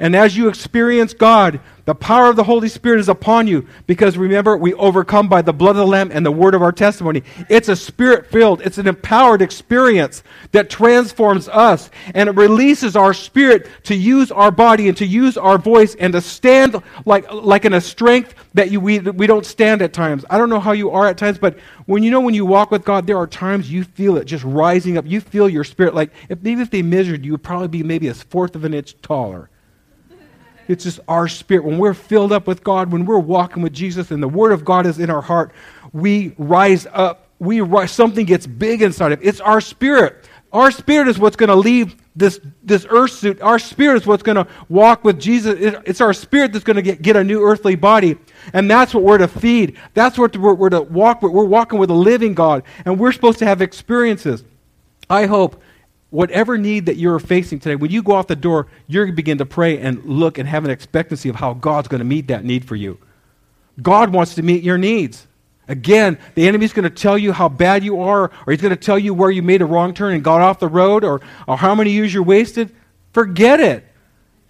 And 0.00 0.14
as 0.14 0.36
you 0.36 0.48
experience 0.48 1.14
God, 1.14 1.60
the 1.86 1.94
power 1.94 2.28
of 2.28 2.34
the 2.34 2.42
Holy 2.42 2.68
Spirit 2.68 2.98
is 2.98 3.08
upon 3.08 3.46
you 3.46 3.66
because 3.86 4.18
remember, 4.18 4.56
we 4.56 4.74
overcome 4.74 5.28
by 5.28 5.40
the 5.40 5.52
blood 5.52 5.70
of 5.70 5.76
the 5.76 5.86
Lamb 5.86 6.10
and 6.12 6.26
the 6.26 6.32
word 6.32 6.54
of 6.54 6.62
our 6.62 6.72
testimony. 6.72 7.22
It's 7.48 7.68
a 7.68 7.76
spirit 7.76 8.26
filled, 8.26 8.60
it's 8.62 8.78
an 8.78 8.88
empowered 8.88 9.40
experience 9.40 10.24
that 10.50 10.68
transforms 10.68 11.48
us 11.48 11.88
and 12.12 12.28
it 12.28 12.32
releases 12.32 12.96
our 12.96 13.14
spirit 13.14 13.68
to 13.84 13.94
use 13.94 14.32
our 14.32 14.50
body 14.50 14.88
and 14.88 14.96
to 14.96 15.06
use 15.06 15.36
our 15.36 15.58
voice 15.58 15.94
and 15.94 16.12
to 16.12 16.20
stand 16.20 16.82
like, 17.04 17.32
like 17.32 17.64
in 17.64 17.72
a 17.72 17.80
strength 17.80 18.34
that 18.54 18.72
you, 18.72 18.80
we, 18.80 18.98
we 18.98 19.28
don't 19.28 19.46
stand 19.46 19.80
at 19.80 19.92
times. 19.92 20.24
I 20.28 20.38
don't 20.38 20.50
know 20.50 20.60
how 20.60 20.72
you 20.72 20.90
are 20.90 21.06
at 21.06 21.18
times, 21.18 21.38
but 21.38 21.56
when 21.86 22.02
you 22.02 22.10
know 22.10 22.20
when 22.20 22.34
you 22.34 22.44
walk 22.44 22.72
with 22.72 22.84
God, 22.84 23.06
there 23.06 23.18
are 23.18 23.28
times 23.28 23.70
you 23.70 23.84
feel 23.84 24.16
it 24.16 24.24
just 24.24 24.42
rising 24.42 24.98
up. 24.98 25.06
You 25.06 25.20
feel 25.20 25.48
your 25.48 25.62
spirit 25.62 25.94
like 25.94 26.10
if 26.28 26.42
maybe 26.42 26.62
if 26.62 26.70
they 26.70 26.82
measured 26.82 27.24
you, 27.24 27.30
would 27.32 27.44
probably 27.44 27.68
be 27.68 27.84
maybe 27.84 28.08
a 28.08 28.14
fourth 28.14 28.56
of 28.56 28.64
an 28.64 28.74
inch 28.74 29.00
taller. 29.02 29.50
It's 30.68 30.84
just 30.84 31.00
our 31.08 31.28
spirit. 31.28 31.64
When 31.64 31.78
we're 31.78 31.94
filled 31.94 32.32
up 32.32 32.46
with 32.46 32.64
God, 32.64 32.92
when 32.92 33.04
we're 33.04 33.18
walking 33.18 33.62
with 33.62 33.72
Jesus 33.72 34.10
and 34.10 34.22
the 34.22 34.28
Word 34.28 34.52
of 34.52 34.64
God 34.64 34.86
is 34.86 34.98
in 34.98 35.10
our 35.10 35.22
heart, 35.22 35.52
we 35.92 36.34
rise 36.38 36.86
up. 36.92 37.28
We 37.38 37.60
rise, 37.60 37.92
something 37.92 38.24
gets 38.24 38.46
big 38.46 38.80
inside 38.80 39.12
of 39.12 39.20
it. 39.20 39.28
It's 39.28 39.40
our 39.40 39.60
spirit. 39.60 40.26
Our 40.52 40.70
spirit 40.70 41.08
is 41.08 41.18
what's 41.18 41.36
going 41.36 41.48
to 41.50 41.56
leave 41.56 41.96
this, 42.14 42.40
this 42.62 42.86
earth 42.88 43.12
suit. 43.12 43.42
Our 43.42 43.58
spirit 43.58 43.96
is 43.96 44.06
what's 44.06 44.22
going 44.22 44.36
to 44.36 44.46
walk 44.70 45.04
with 45.04 45.20
Jesus. 45.20 45.54
It's 45.84 46.00
our 46.00 46.14
spirit 46.14 46.52
that's 46.52 46.64
going 46.64 46.76
to 46.76 46.82
get, 46.82 47.02
get 47.02 47.14
a 47.14 47.22
new 47.22 47.42
earthly 47.42 47.74
body. 47.74 48.16
And 48.54 48.70
that's 48.70 48.94
what 48.94 49.02
we're 49.02 49.18
to 49.18 49.28
feed. 49.28 49.76
That's 49.92 50.16
what 50.16 50.34
we're, 50.34 50.54
we're 50.54 50.70
to 50.70 50.80
walk 50.80 51.20
with. 51.20 51.32
We're 51.32 51.44
walking 51.44 51.78
with 51.78 51.90
a 51.90 51.94
living 51.94 52.32
God. 52.32 52.62
And 52.86 52.98
we're 52.98 53.12
supposed 53.12 53.38
to 53.40 53.44
have 53.44 53.60
experiences. 53.60 54.44
I 55.10 55.26
hope 55.26 55.60
whatever 56.10 56.56
need 56.56 56.86
that 56.86 56.96
you're 56.96 57.18
facing 57.18 57.58
today, 57.58 57.76
when 57.76 57.90
you 57.90 58.02
go 58.02 58.16
out 58.16 58.28
the 58.28 58.36
door, 58.36 58.68
you're 58.86 59.04
going 59.04 59.12
to 59.12 59.16
begin 59.16 59.38
to 59.38 59.46
pray 59.46 59.78
and 59.78 60.04
look 60.04 60.38
and 60.38 60.48
have 60.48 60.64
an 60.64 60.70
expectancy 60.70 61.28
of 61.28 61.36
how 61.36 61.54
God's 61.54 61.88
going 61.88 61.98
to 61.98 62.04
meet 62.04 62.28
that 62.28 62.44
need 62.44 62.64
for 62.64 62.76
you. 62.76 62.98
God 63.82 64.12
wants 64.12 64.34
to 64.36 64.42
meet 64.42 64.62
your 64.62 64.78
needs. 64.78 65.26
Again, 65.68 66.18
the 66.34 66.46
enemy's 66.46 66.72
going 66.72 66.84
to 66.84 66.90
tell 66.90 67.18
you 67.18 67.32
how 67.32 67.48
bad 67.48 67.82
you 67.82 68.00
are, 68.00 68.30
or 68.46 68.52
he's 68.52 68.60
going 68.60 68.74
to 68.74 68.80
tell 68.80 68.98
you 68.98 69.12
where 69.12 69.30
you 69.30 69.42
made 69.42 69.62
a 69.62 69.66
wrong 69.66 69.94
turn 69.94 70.14
and 70.14 70.22
got 70.22 70.40
off 70.40 70.60
the 70.60 70.68
road, 70.68 71.02
or, 71.02 71.20
or 71.48 71.56
how 71.56 71.74
many 71.74 71.90
years 71.90 72.14
you're 72.14 72.22
wasted. 72.22 72.74
Forget 73.12 73.60
it. 73.60 73.84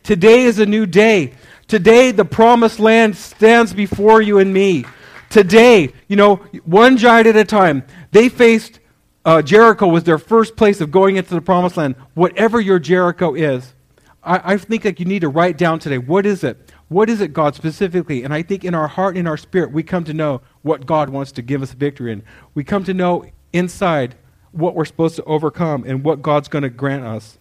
Today 0.03 0.43
is 0.43 0.59
a 0.59 0.67
new 0.67 0.85
day. 0.85 1.33
Today, 1.69 2.13
the 2.13 2.25
promised 2.25 2.79
land 2.79 3.17
stands 3.17 3.73
before 3.73 4.21
you 4.21 4.39
and 4.39 4.53
me. 4.53 4.85
Today, 5.31 5.93
you 6.07 6.17
know, 6.17 6.37
one 6.65 6.97
giant 6.97 7.27
at 7.27 7.37
a 7.37 7.45
time. 7.45 7.83
They 8.13 8.29
faced 8.29 8.79
uh, 9.27 9.43
Jericho 9.43 9.89
was 9.89 10.05
their 10.05 10.19
first 10.19 10.55
place 10.55 10.81
of 10.81 10.93
going 10.93 11.17
into 11.17 11.35
the 11.35 11.41
promised 11.41 11.77
land. 11.77 11.97
Whatever 12.15 12.61
your 12.61 12.79
Jericho 12.79 13.35
is, 13.35 13.75
I, 14.23 14.55
I 14.55 14.57
think 14.57 14.85
like 14.85 15.01
you 15.01 15.05
need 15.05 15.23
to 15.23 15.29
write 15.29 15.59
down 15.59 15.81
today 15.81 15.99
what 15.99 16.25
is 16.25 16.45
it? 16.45 16.73
What 16.89 17.11
is 17.11 17.21
it, 17.21 17.33
God, 17.33 17.57
specifically? 17.57 18.23
And 18.23 18.33
I 18.33 18.43
think 18.43 18.65
in 18.65 18.73
our 18.73 18.87
heart 18.87 19.17
in 19.17 19.27
our 19.27 19.37
spirit, 19.37 19.73
we 19.73 19.83
come 19.83 20.05
to 20.05 20.15
know 20.15 20.43
what 20.63 20.87
God 20.87 21.11
wants 21.11 21.33
to 21.33 21.43
give 21.43 21.61
us 21.61 21.73
victory 21.73 22.13
in. 22.13 22.23
We 22.55 22.63
come 22.63 22.85
to 22.85 22.95
know 22.95 23.25
inside 23.53 24.15
what 24.53 24.77
we're 24.77 24.85
supposed 24.85 25.17
to 25.17 25.25
overcome 25.25 25.83
and 25.85 26.05
what 26.05 26.23
God's 26.23 26.47
going 26.47 26.63
to 26.63 26.71
grant 26.71 27.05
us. 27.05 27.37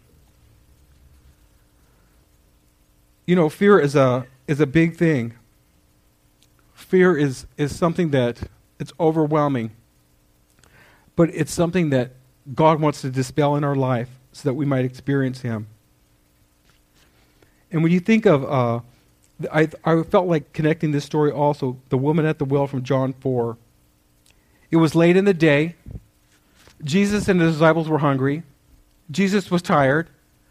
You 3.27 3.35
know, 3.35 3.47
fear 3.47 3.79
is 3.79 3.95
a, 3.95 4.25
is 4.47 4.59
a 4.59 4.65
big 4.65 4.97
thing. 4.97 5.35
Fear 6.73 7.15
is, 7.15 7.45
is 7.57 7.75
something 7.75 8.09
that 8.09 8.49
it's 8.79 8.91
overwhelming 8.99 9.71
but 11.15 11.29
it's 11.33 11.53
something 11.53 11.89
that 11.89 12.11
God 12.53 12.79
wants 12.79 13.01
to 13.01 13.09
dispel 13.09 13.55
in 13.55 13.63
our 13.63 13.75
life 13.75 14.09
so 14.31 14.49
that 14.49 14.53
we 14.53 14.65
might 14.65 14.85
experience 14.85 15.41
Him. 15.41 15.67
And 17.71 17.83
when 17.83 17.91
you 17.91 17.99
think 17.99 18.25
of, 18.25 18.43
uh, 18.43 18.79
I, 19.51 19.69
I 19.83 20.03
felt 20.03 20.27
like 20.27 20.53
connecting 20.53 20.91
this 20.91 21.03
story 21.03 21.31
also, 21.31 21.77
the 21.89 21.97
woman 21.97 22.25
at 22.25 22.39
the 22.39 22.45
well 22.45 22.67
from 22.67 22.83
John 22.83 23.13
4. 23.13 23.57
It 24.71 24.77
was 24.77 24.95
late 24.95 25.17
in 25.17 25.25
the 25.25 25.33
day. 25.33 25.75
Jesus 26.83 27.27
and 27.27 27.39
the 27.39 27.51
disciples 27.51 27.89
were 27.89 27.99
hungry. 27.99 28.43
Jesus 29.11 29.51
was 29.51 29.61
tired, 29.61 30.09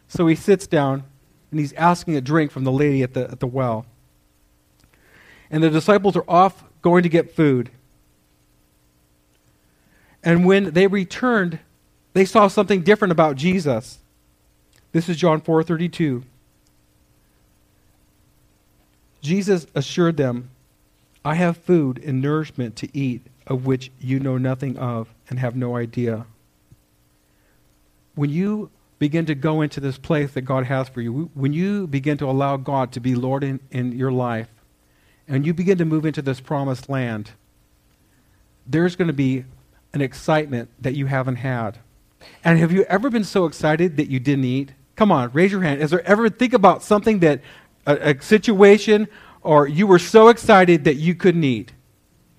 so 0.09 0.27
he 0.27 0.35
sits 0.35 0.67
down 0.67 1.05
and 1.51 1.61
he's 1.61 1.73
asking 1.75 2.17
a 2.17 2.21
drink 2.21 2.51
from 2.51 2.65
the 2.65 2.73
lady 2.73 3.03
at 3.03 3.15
the, 3.15 3.31
at 3.31 3.41
the 3.41 3.47
well. 3.47 3.87
And 5.51 5.63
the 5.63 5.71
disciples 5.71 6.17
are 6.17 6.25
off 6.29 6.65
going 6.83 7.03
to 7.03 7.09
get 7.09 7.35
food. 7.35 7.71
And 10.25 10.45
when 10.45 10.73
they 10.73 10.89
returned, 10.89 11.61
they 12.15 12.25
saw 12.25 12.49
something 12.49 12.83
different 12.83 13.13
about 13.13 13.37
Jesus. 13.37 13.99
This 14.93 15.09
is 15.09 15.17
John 15.17 15.41
4:32. 15.41 16.25
Jesus 19.21 19.67
assured 19.75 20.17
them, 20.17 20.51
"I 21.25 21.35
have 21.35 21.57
food 21.57 22.03
and 22.05 22.21
nourishment 22.21 22.75
to 22.77 22.97
eat 22.97 23.27
of 23.47 23.67
which 23.67 23.91
you 24.01 24.19
know 24.19 24.39
nothing 24.39 24.77
of 24.79 25.09
and 25.29 25.39
have 25.39 25.57
no 25.57 25.77
idea. 25.77 26.27
When 28.15 28.31
you 28.31 28.71
begin 28.99 29.27
to 29.27 29.35
go 29.35 29.61
into 29.61 29.81
this 29.81 29.99
place 29.99 30.33
that 30.33 30.43
God 30.43 30.65
has 30.65 30.89
for 30.89 31.01
you, 31.01 31.31
when 31.35 31.53
you 31.53 31.87
begin 31.87 32.17
to 32.19 32.27
allow 32.27 32.57
God 32.57 32.93
to 32.93 33.01
be 33.01 33.15
Lord 33.15 33.45
in, 33.45 33.61
in 33.71 33.93
your 33.93 34.13
life, 34.13 34.49
and 35.27 35.45
you 35.45 35.53
begin 35.53 35.79
to 35.79 35.85
move 35.85 36.07
into 36.07 36.23
this 36.23 36.41
promised 36.41 36.89
land, 36.89 37.33
there's 38.67 38.97
going 38.97 39.09
to 39.09 39.15
be 39.15 39.45
an 39.95 40.03
excitement 40.03 40.69
that 40.81 40.95
you 40.95 41.07
haven't 41.07 41.37
had. 41.37 41.79
And 42.43 42.59
have 42.59 42.73
you 42.73 42.83
ever 42.85 43.11
been 43.11 43.25
so 43.25 43.47
excited 43.47 43.97
that 43.97 44.11
you 44.11 44.19
didn't 44.19 44.45
eat? 44.45 44.73
Come 44.97 45.11
on, 45.11 45.31
raise 45.33 45.53
your 45.53 45.63
hand. 45.63 45.81
Is 45.81 45.91
there 45.91 46.07
ever 46.07 46.29
think 46.29 46.53
about 46.53 46.83
something 46.83 47.21
that 47.21 47.41
a, 47.87 48.11
a 48.11 48.23
situation 48.23 49.09
or 49.43 49.67
you 49.67 49.87
were 49.87 49.99
so 49.99 50.29
excited 50.29 50.85
that 50.85 50.95
you 50.95 51.15
couldn't 51.15 51.45
eat? 51.45 51.73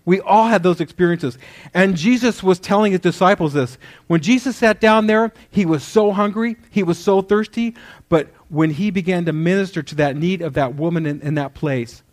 We 0.06 0.22
all 0.22 0.48
had 0.48 0.62
those 0.62 0.82
experiences. 0.82 1.38
And 1.74 1.98
Jesus 1.98 2.44
was 2.44 2.60
telling 2.60 2.92
his 2.92 3.02
disciples 3.02 3.54
this. 3.54 3.78
When 4.06 4.22
Jesus 4.22 4.56
sat 4.56 4.80
down 4.80 5.08
there, 5.08 5.34
he 5.50 5.66
was 5.66 5.84
so 5.84 6.12
hungry, 6.12 6.58
he 6.70 6.84
was 6.84 7.00
so 7.00 7.22
thirsty, 7.24 7.76
but 8.08 8.28
when 8.50 8.70
he 8.70 8.92
began 8.92 9.26
to 9.26 9.34
minister 9.34 9.82
to 9.82 9.96
that 9.96 10.16
need 10.16 10.42
of 10.44 10.54
that 10.54 10.76
woman 10.76 11.08
in, 11.08 11.22
in 11.22 11.34
that 11.36 11.56
place, 11.56 12.04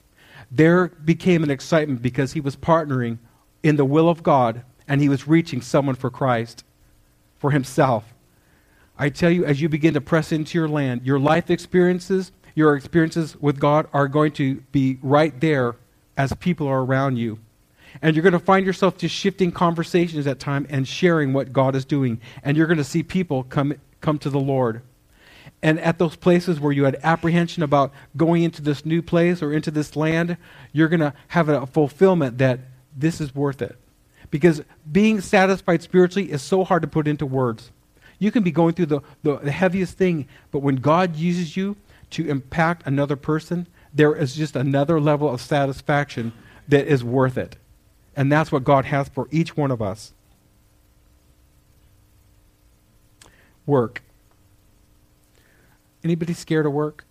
there 0.51 0.89
became 0.89 1.43
an 1.43 1.51
excitement 1.51 2.01
because 2.01 2.33
he 2.33 2.41
was 2.41 2.57
partnering 2.57 3.19
in 3.63 3.77
the 3.77 3.85
will 3.85 4.09
of 4.09 4.23
God 4.23 4.65
and 4.93 5.01
he 5.01 5.09
was 5.09 5.27
reaching 5.27 5.63
someone 5.63 5.95
for 5.95 6.11
Christ, 6.11 6.65
for 7.39 7.51
himself. 7.51 8.13
I 8.99 9.09
tell 9.09 9.31
you, 9.31 9.43
as 9.43 9.59
you 9.59 9.71
begin 9.71 9.95
to 9.95 10.03
press 10.03 10.33
into 10.33 10.59
your 10.59 10.69
land, 10.69 11.07
your 11.07 11.19
life 11.19 11.49
experiences, 11.49 12.31
your 12.55 12.77
experiences 12.77 13.35
with 13.41 13.59
God 13.59 13.89
are 13.95 14.07
going 14.07 14.33
to 14.33 14.57
be 14.71 14.99
right 15.01 15.41
there 15.41 15.77
as 16.19 16.35
people 16.35 16.69
are 16.69 16.85
around 16.85 17.17
you. 17.17 17.39
And 18.03 18.15
you're 18.15 18.23
going 18.23 18.35
to 18.35 18.39
find 18.39 18.67
yourself 18.67 18.99
just 18.99 19.15
shifting 19.15 19.51
conversations 19.51 20.27
at 20.27 20.39
time 20.39 20.67
and 20.69 20.87
sharing 20.87 21.33
what 21.33 21.55
God 21.55 21.75
is 21.75 21.87
doing. 21.87 22.21
And 22.43 22.55
you're 22.55 22.67
going 22.67 22.77
to 22.77 22.85
see 22.85 23.03
people 23.03 23.45
come, 23.45 23.73
come 24.03 24.19
to 24.19 24.29
the 24.29 24.41
Lord. 24.41 24.83
And 25.63 25.81
at 25.81 25.99
those 25.99 26.17
places 26.17 26.61
where 26.61 26.71
you 26.71 26.85
had 26.85 26.99
apprehension 27.03 27.63
about 27.63 27.95
going 28.15 28.43
into 28.43 28.61
this 28.61 28.85
new 28.85 29.01
place 29.01 29.41
or 29.41 29.55
into 29.55 29.71
this 29.71 29.97
land, 29.97 30.37
you're 30.71 30.91
going 30.91 31.01
to 31.01 31.15
have 31.29 31.49
a 31.49 31.67
fulfillment 31.67 32.37
that 32.37 32.61
this 32.95 33.23
is 33.23 33.35
worth 33.35 33.63
it. 33.63 33.79
Because 34.33 34.63
being 34.91 35.21
satisfied 35.21 35.83
spiritually 35.83 36.33
is 36.33 36.41
so 36.41 36.65
hard 36.65 36.81
to 36.83 36.89
put 36.89 37.07
into 37.07 37.27
words. 37.27 37.71
You 38.19 38.33
can 38.33 38.43
be 38.43 38.51
going 38.51 38.73
through 38.73 38.87
the, 38.87 39.01
the, 39.23 39.37
the 39.37 39.53
heaviest 39.53 39.99
thing, 39.99 40.27
but 40.51 40.61
when 40.61 40.77
God 40.77 41.17
uses 41.17 41.55
you 41.55 41.77
to 42.11 42.27
impact 42.27 42.87
another 42.87 43.15
person, 43.15 43.67
there 43.93 44.15
is 44.15 44.35
just 44.35 44.57
another 44.57 44.99
level 44.99 45.29
of 45.29 45.43
satisfaction 45.43 46.33
that 46.67 46.87
is 46.87 47.05
worth 47.05 47.37
it. 47.37 47.57
And 48.17 48.33
that's 48.33 48.51
what 48.51 48.65
God 48.65 48.87
has 48.87 49.11
for 49.11 49.29
each 49.31 49.55
one 49.55 49.71
of 49.71 49.83
us. 49.83 50.15
Work. 53.67 54.03
Anybody 56.03 56.33
scared 56.33 56.65
of 56.65 56.73
work? 56.73 57.05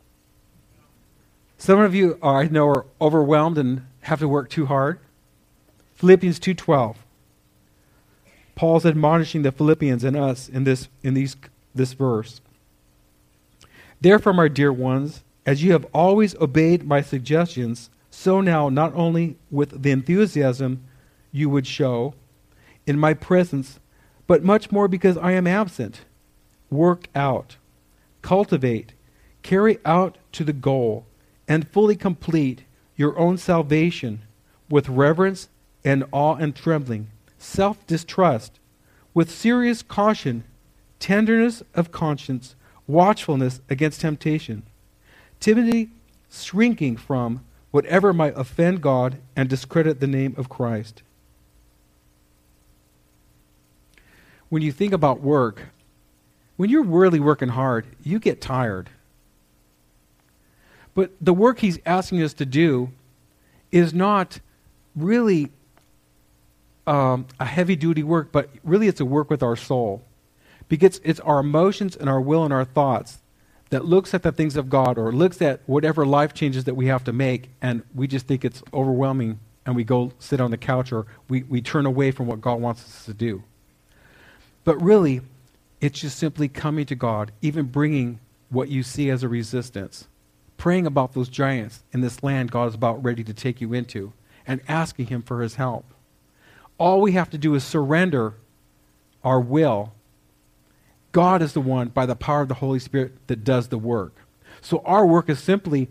Some 1.60 1.80
of 1.80 1.94
you 1.94 2.18
I 2.24 2.46
know 2.46 2.68
are 2.68 2.88
overwhelmed 3.00 3.60
and 3.60 3.86
have 4.02 4.20
to 4.22 4.28
work 4.28 4.50
too 4.50 4.66
hard. 4.66 5.00
Philippians 5.94 6.40
2:12. 6.40 7.01
Paul's 8.62 8.86
admonishing 8.86 9.42
the 9.42 9.52
Philippians 9.52 10.04
and 10.04 10.16
us 10.16 10.48
in 10.48 10.66
this 10.66 10.88
in 11.02 11.16
these 11.16 11.36
this 11.74 11.94
verse. 11.94 12.42
Therefore, 14.00 14.34
my 14.34 14.50
dear 14.50 14.72
ones, 14.72 15.24
as 15.48 15.64
you 15.64 15.72
have 15.72 15.88
always 15.96 16.36
obeyed 16.36 16.84
my 16.84 17.02
suggestions, 17.02 17.90
so 18.12 18.40
now 18.40 18.70
not 18.70 18.94
only 18.94 19.36
with 19.50 19.82
the 19.82 19.90
enthusiasm 19.90 20.84
you 21.32 21.50
would 21.50 21.66
show 21.66 22.14
in 22.86 23.00
my 23.00 23.16
presence, 23.16 23.80
but 24.28 24.44
much 24.44 24.72
more 24.72 24.88
because 24.88 25.18
I 25.18 25.32
am 25.32 25.48
absent. 25.48 26.02
Work 26.70 27.08
out, 27.16 27.56
cultivate, 28.22 28.94
carry 29.42 29.80
out 29.86 30.20
to 30.34 30.44
the 30.44 30.54
goal, 30.54 31.08
and 31.48 31.68
fully 31.68 31.96
complete 31.96 32.66
your 32.96 33.18
own 33.18 33.40
salvation 33.40 34.22
with 34.70 34.88
reverence 34.88 35.50
and 35.84 36.04
awe 36.12 36.36
and 36.36 36.56
trembling, 36.56 37.08
self 37.42 37.86
distrust, 37.88 38.60
with 39.14 39.32
serious 39.32 39.82
caution, 39.82 40.44
tenderness 41.00 41.64
of 41.74 41.92
conscience, 41.92 42.56
watchfulness 42.88 43.62
against 43.70 44.02
temptation, 44.02 44.64
timidity, 45.40 45.90
shrinking 46.30 46.98
from 46.98 47.44
whatever 47.72 48.14
might 48.14 48.38
offend 48.38 48.82
God 48.82 49.18
and 49.36 49.50
discredit 49.50 50.00
the 50.00 50.08
name 50.08 50.36
of 50.38 50.50
Christ. 50.50 51.04
when 54.52 54.62
you 54.62 54.74
think 54.74 54.92
about 54.92 55.22
work, 55.22 55.70
when 56.58 56.70
you're 56.70 56.84
really 56.84 57.22
working 57.22 57.48
hard, 57.48 57.86
you 58.04 58.20
get 58.20 58.42
tired. 58.42 58.90
But 60.94 61.12
the 61.22 61.34
work 61.34 61.60
he's 61.60 61.80
asking 61.86 62.22
us 62.22 62.34
to 62.34 62.46
do 62.46 62.92
is 63.72 63.94
not 63.94 64.42
really 64.94 65.50
um, 66.88 67.28
a 67.40 67.46
heavy 67.46 67.76
duty 67.76 68.04
work, 68.04 68.32
but 68.32 68.50
really 68.64 68.88
it's 68.88 69.00
a 69.00 69.06
work 69.06 69.30
with 69.30 69.44
our 69.44 69.56
soul. 69.56 70.04
Because 70.68 71.02
it's 71.04 71.20
our 71.20 71.40
emotions 71.40 71.96
and 71.96 72.10
our 72.10 72.22
will 72.22 72.44
and 72.44 72.54
our 72.54 72.66
thoughts 72.66 73.20
that 73.72 73.86
looks 73.86 74.14
at 74.14 74.24
the 74.24 74.32
things 74.32 74.56
of 74.56 74.70
God 74.70 74.98
or 74.98 75.12
looks 75.12 75.42
at 75.42 75.62
whatever 75.66 76.06
life 76.06 76.34
changes 76.34 76.66
that 76.66 76.76
we 76.76 76.88
have 76.88 77.04
to 77.06 77.14
make, 77.14 77.50
and 77.62 77.84
we 77.96 78.08
just 78.08 78.28
think 78.28 78.46
it's 78.46 78.62
overwhelming, 78.74 79.40
and 79.66 79.76
we 79.76 79.84
go 79.84 80.12
sit 80.20 80.40
on 80.42 80.52
the 80.52 80.58
couch 80.58 80.92
or 80.92 81.06
we, 81.30 81.44
we 81.44 81.62
turn 81.62 81.86
away 81.86 82.12
from 82.12 82.28
what 82.28 82.42
God 82.42 82.60
wants 82.60 82.84
us 82.84 83.06
to 83.06 83.14
do. 83.14 83.44
But 84.64 84.82
really, 84.82 85.22
it's 85.80 86.00
just 86.00 86.20
simply 86.20 86.48
coming 86.48 86.86
to 86.86 86.96
God, 86.96 87.32
even 87.42 87.66
bringing 87.66 88.20
what 88.50 88.70
you 88.70 88.84
see 88.84 89.10
as 89.10 89.24
a 89.24 89.30
resistance, 89.30 90.08
praying 90.58 90.86
about 90.86 91.14
those 91.14 91.30
giants 91.30 91.84
in 91.92 92.02
this 92.02 92.22
land 92.22 92.52
God 92.52 92.68
is 92.68 92.76
about 92.76 93.04
ready 93.04 93.24
to 93.24 93.34
take 93.34 93.62
you 93.62 93.74
into, 93.74 94.14
and 94.46 94.62
asking 94.68 95.08
Him 95.08 95.22
for 95.22 95.42
His 95.42 95.56
help. 95.56 95.86
All 96.78 97.02
we 97.02 97.12
have 97.14 97.30
to 97.32 97.38
do 97.38 97.54
is 97.56 97.64
surrender 97.64 98.36
our 99.24 99.40
will. 99.40 99.94
God 101.12 101.42
is 101.42 101.54
the 101.54 101.62
one, 101.62 101.90
by 101.90 102.06
the 102.06 102.16
power 102.16 102.42
of 102.42 102.48
the 102.48 102.56
Holy 102.56 102.80
Spirit, 102.80 103.28
that 103.28 103.44
does 103.44 103.68
the 103.68 103.78
work. 103.78 104.16
So 104.62 104.82
our 104.86 105.06
work 105.06 105.30
is 105.30 105.40
simply 105.40 105.90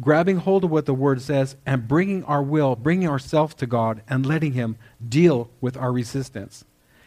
grabbing 0.00 0.38
hold 0.38 0.64
of 0.64 0.70
what 0.70 0.86
the 0.86 0.94
Word 0.94 1.20
says 1.22 1.56
and 1.64 1.88
bringing 1.88 2.24
our 2.24 2.42
will, 2.42 2.76
bringing 2.76 3.08
ourselves 3.08 3.54
to 3.54 3.66
God, 3.66 4.02
and 4.08 4.26
letting 4.26 4.52
Him 4.52 4.76
deal 5.06 5.50
with 5.60 5.76
our 5.76 5.92
resistance. 5.92 6.64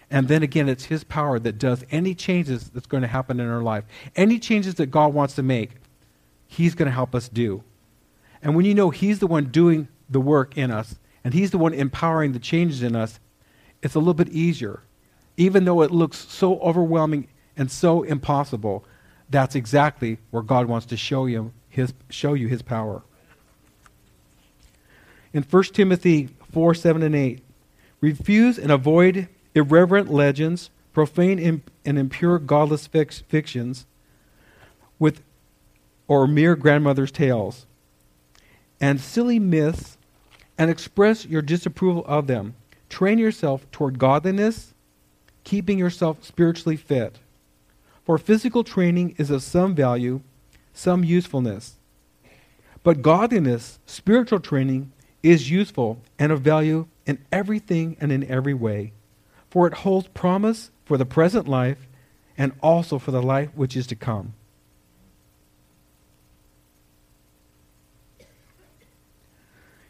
And 0.10 0.28
then 0.28 0.44
again, 0.44 0.70
it's 0.70 0.86
His 0.86 1.04
power 1.04 1.39
that 1.39 1.58
does 1.58 1.84
any 1.91 2.15
changes 2.15 2.70
that's 2.70 2.88
going 2.88 3.02
to 3.02 3.08
happen 3.08 3.39
in 3.39 3.48
our 3.48 3.62
life. 3.62 3.84
Any 4.15 4.39
changes 4.39 4.76
that 4.76 4.88
God 4.88 5.13
wants 5.13 5.36
to 5.36 5.44
make, 5.44 5.72
He's 6.48 6.76
going 6.76 6.88
to 6.88 6.91
help 6.91 7.15
us 7.15 7.28
do. 7.28 7.63
And 8.41 8.56
when 8.56 8.65
you 8.65 8.76
know 8.76 8.91
He's 8.91 9.20
the 9.20 9.28
one 9.28 9.46
doing 9.46 9.88
the 10.10 10.22
work 10.22 10.58
in 10.58 10.72
us, 10.72 10.98
and 11.26 11.34
He's 11.34 11.52
the 11.52 11.58
one 11.58 11.74
empowering 11.74 12.32
the 12.32 12.40
changes 12.40 12.84
in 12.84 12.96
us, 12.96 13.20
it's 13.82 13.96
a 13.96 14.00
little 14.00 14.14
bit 14.14 14.30
easier. 14.30 14.82
Even 15.36 15.66
though 15.66 15.82
it 15.82 15.92
looks 15.92 16.20
so 16.30 16.60
overwhelming 16.60 17.28
and 17.58 17.70
so 17.70 18.04
impossible, 18.04 18.86
that's 19.30 19.56
exactly 19.56 20.20
where 20.30 20.44
God 20.44 20.68
wants 20.68 20.86
to 20.88 20.98
show 20.98 21.26
you 21.26 21.52
His, 21.68 21.94
show 22.10 22.36
you 22.36 22.48
his 22.48 22.62
power. 22.62 23.02
In 25.34 25.44
1 25.44 25.64
Timothy 25.66 26.30
4 26.52 26.76
7 26.76 27.02
and 27.02 27.16
8, 27.16 27.44
refuse 28.00 28.58
and 28.60 28.72
avoid 28.72 29.28
irreverent 29.56 30.14
legends, 30.14 30.70
profane 30.94 31.62
and 31.84 31.98
impure 31.98 32.38
godless 32.38 32.88
fictions, 32.88 33.88
with 35.00 35.24
or 36.08 36.28
mere 36.28 36.56
grandmother's 36.56 37.12
tales, 37.12 37.66
and 38.80 39.02
silly 39.02 39.40
myths, 39.40 39.94
and 40.58 40.70
express 40.70 41.26
your 41.26 41.41
disapproval 41.41 42.06
of 42.06 42.28
them. 42.28 42.56
Train 42.89 43.18
yourself 43.18 43.70
toward 43.72 44.00
godliness, 44.00 44.74
keeping 45.44 45.78
yourself 45.78 46.24
spiritually 46.24 46.78
fit. 46.78 47.20
For 48.04 48.18
physical 48.18 48.63
training 48.63 49.15
is 49.18 49.30
of 49.30 49.44
some 49.44 49.76
value, 49.76 50.22
some 50.74 51.04
usefulness. 51.04 51.76
But 52.84 53.02
godliness, 53.02 53.80
spiritual 53.86 54.39
training, 54.39 54.91
is 55.24 55.50
useful 55.50 56.02
and 56.20 56.32
of 56.32 56.41
value 56.41 56.88
in 57.06 57.18
everything 57.32 57.98
and 58.00 58.12
in 58.12 58.24
every 58.26 58.54
way 58.54 58.94
for 59.56 59.68
it 59.68 59.74
holds 59.74 60.10
promise 60.10 60.70
for 60.84 60.98
the 60.98 61.06
present 61.06 61.48
life 61.48 61.88
and 62.38 62.52
also 62.62 63.00
for 63.00 63.12
the 63.12 63.22
life 63.22 63.48
which 63.56 63.78
is 63.78 63.88
to 63.88 63.96
come. 63.96 64.34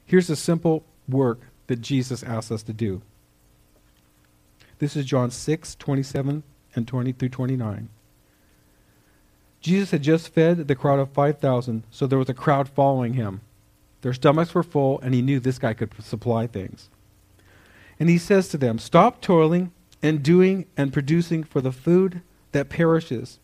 Here's 0.06 0.30
a 0.30 0.36
simple 0.36 0.84
work 1.10 1.42
that 1.68 1.82
Jesus 1.82 2.24
asks 2.24 2.52
us 2.52 2.64
to 2.64 2.74
do. 2.74 3.02
This 4.80 4.96
is 4.96 5.06
John 5.06 5.32
6, 5.32 5.76
27 5.76 6.44
and 6.76 6.88
20 6.88 7.12
through 7.14 7.30
29. 7.30 7.90
Jesus 9.62 9.92
had 9.92 10.04
just 10.04 10.30
fed 10.30 10.68
the 10.68 10.76
crowd 10.76 11.00
of 11.00 11.10
5,000, 11.10 11.84
so 11.90 12.06
there 12.06 12.20
was 12.20 12.30
a 12.30 12.36
crowd 12.36 12.70
following 12.70 13.14
him. 13.14 13.42
Their 14.02 14.14
stomachs 14.14 14.54
were 14.54 14.62
full, 14.62 15.00
and 15.00 15.16
he 15.16 15.24
knew 15.24 15.40
this 15.40 15.58
guy 15.58 15.74
could 15.74 15.92
supply 16.04 16.46
things. 16.46 16.90
And 18.00 18.08
he 18.10 18.20
says 18.20 18.50
to 18.50 18.58
them, 18.58 18.78
Stop 18.78 19.22
toiling 19.22 19.72
and 20.04 20.22
doing 20.22 20.68
and 20.78 20.94
producing 20.94 21.44
for 21.44 21.62
the 21.62 21.72
food 21.72 22.22
that 22.52 22.70
perishes 22.70 23.40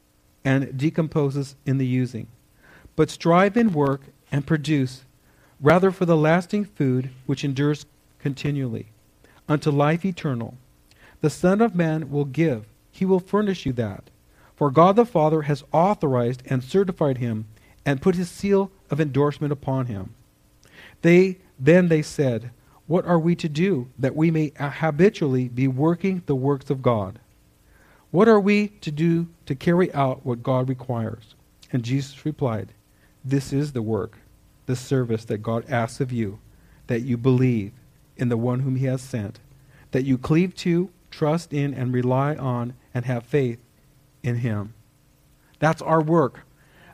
and 0.45 0.77
decomposes 0.77 1.55
in 1.65 1.79
the 1.79 1.87
using, 1.87 2.27
but 2.95 3.09
strive 3.09 3.57
in 3.57 3.73
work 3.73 4.01
and 4.31 4.45
produce 4.45 5.05
rather 5.61 5.91
for 5.91 6.05
the 6.05 6.17
lasting 6.17 6.65
food 6.65 7.09
which 7.25 7.43
endures 7.43 7.85
continually, 8.19 8.87
unto 9.47 9.69
life 9.69 10.03
eternal. 10.03 10.57
The 11.21 11.29
Son 11.29 11.61
of 11.61 11.75
Man 11.75 12.09
will 12.09 12.25
give, 12.25 12.65
he 12.91 13.05
will 13.05 13.19
furnish 13.19 13.65
you 13.65 13.73
that. 13.73 14.09
For 14.55 14.71
God 14.71 14.95
the 14.95 15.05
Father 15.05 15.43
has 15.43 15.63
authorized 15.71 16.43
and 16.45 16.63
certified 16.63 17.17
him, 17.19 17.45
and 17.85 18.01
put 18.01 18.15
his 18.15 18.29
seal 18.29 18.71
of 18.89 19.01
endorsement 19.01 19.51
upon 19.51 19.87
him. 19.87 20.13
They 21.01 21.37
then 21.59 21.89
they 21.89 22.01
said, 22.01 22.51
What 22.87 23.05
are 23.05 23.19
we 23.19 23.35
to 23.35 23.49
do 23.49 23.89
that 23.97 24.15
we 24.15 24.31
may 24.31 24.51
habitually 24.55 25.47
be 25.47 25.67
working 25.67 26.23
the 26.25 26.35
works 26.35 26.69
of 26.69 26.81
God? 26.81 27.19
What 28.11 28.27
are 28.27 28.39
we 28.39 28.67
to 28.81 28.91
do 28.91 29.29
to 29.45 29.55
carry 29.55 29.93
out 29.93 30.25
what 30.25 30.43
God 30.43 30.69
requires? 30.69 31.35
And 31.71 31.83
Jesus 31.83 32.25
replied, 32.25 32.73
This 33.23 33.53
is 33.53 33.71
the 33.71 33.81
work 33.81 34.17
the 34.65 34.75
service 34.75 35.25
that 35.25 35.39
God 35.39 35.65
asks 35.69 35.99
of 35.99 36.11
you, 36.11 36.39
that 36.87 37.01
you 37.01 37.17
believe 37.17 37.71
in 38.17 38.29
the 38.29 38.37
one 38.37 38.61
whom 38.61 38.75
he 38.75 38.85
has 38.85 39.01
sent, 39.01 39.39
that 39.91 40.03
you 40.03 40.17
cleave 40.17 40.55
to, 40.55 40.89
trust 41.09 41.53
in, 41.53 41.73
and 41.73 41.93
rely 41.93 42.35
on, 42.35 42.73
and 42.93 43.05
have 43.05 43.25
faith 43.25 43.59
in 44.23 44.37
him. 44.37 44.73
That's 45.59 45.81
our 45.81 46.01
work. 46.01 46.41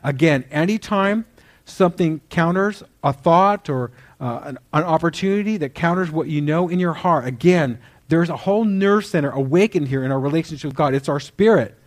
Again, 0.02 0.44
anytime 0.50 1.26
something 1.64 2.20
counters 2.28 2.82
a 3.02 3.12
thought 3.12 3.68
or 3.68 3.90
uh, 4.20 4.40
an, 4.44 4.58
an 4.72 4.84
opportunity 4.84 5.56
that 5.58 5.74
counters 5.74 6.10
what 6.10 6.28
you 6.28 6.40
know 6.40 6.68
in 6.68 6.78
your 6.78 6.94
heart, 6.94 7.26
again, 7.26 7.78
there's 8.08 8.30
a 8.30 8.36
whole 8.36 8.64
nerve 8.64 9.04
center 9.04 9.30
awakened 9.30 9.88
here 9.88 10.02
in 10.02 10.10
our 10.10 10.20
relationship 10.20 10.68
with 10.68 10.76
God. 10.76 10.94
It's 10.94 11.08
our 11.08 11.20
spirit. 11.20 11.77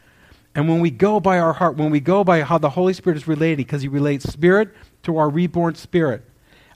And 0.54 0.68
when 0.68 0.82
we 0.82 0.92
go 0.92 1.20
by 1.20 1.40
our 1.40 1.54
heart, 1.54 1.78
when 1.78 1.92
we 1.92 2.00
go 2.00 2.24
by 2.24 2.42
how 2.42 2.58
the 2.58 2.72
Holy 2.72 2.94
Spirit 2.94 3.18
is 3.18 3.28
relating, 3.28 3.66
because 3.66 3.82
He 3.82 3.88
relates 3.88 4.30
spirit 4.30 4.70
to 5.04 5.18
our 5.18 5.30
reborn 5.30 5.76
spirit, 5.76 6.24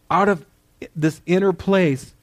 out 0.09 0.29
of 0.29 0.45
this 0.95 1.21
inner 1.25 1.51
place, 1.51 2.13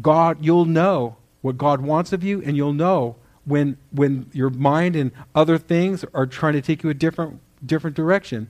God, 0.00 0.38
you'll 0.40 0.64
know 0.64 1.16
what 1.42 1.58
God 1.58 1.80
wants 1.80 2.12
of 2.12 2.24
you, 2.24 2.42
and 2.42 2.56
you'll 2.56 2.72
know 2.72 3.16
when 3.44 3.76
when 3.90 4.30
your 4.32 4.50
mind 4.50 4.94
and 4.96 5.10
other 5.34 5.58
things 5.58 6.04
are 6.14 6.26
trying 6.26 6.52
to 6.54 6.62
take 6.62 6.82
you 6.82 6.90
a 6.90 6.94
different 6.94 7.40
different 7.64 7.96
direction. 7.96 8.48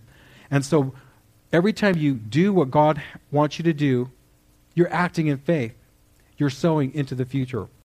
And 0.50 0.64
so 0.64 0.92
every 1.52 1.72
time 1.72 1.96
you 1.96 2.14
do 2.14 2.52
what 2.52 2.70
God 2.70 3.02
wants 3.30 3.58
you 3.58 3.64
to 3.64 3.72
do, 3.72 4.10
you're 4.74 4.92
acting 4.92 5.26
in 5.26 5.38
faith. 5.38 5.74
You're 6.36 6.50
sowing 6.50 6.94
into 6.94 7.14
the 7.14 7.24
future. 7.24 7.68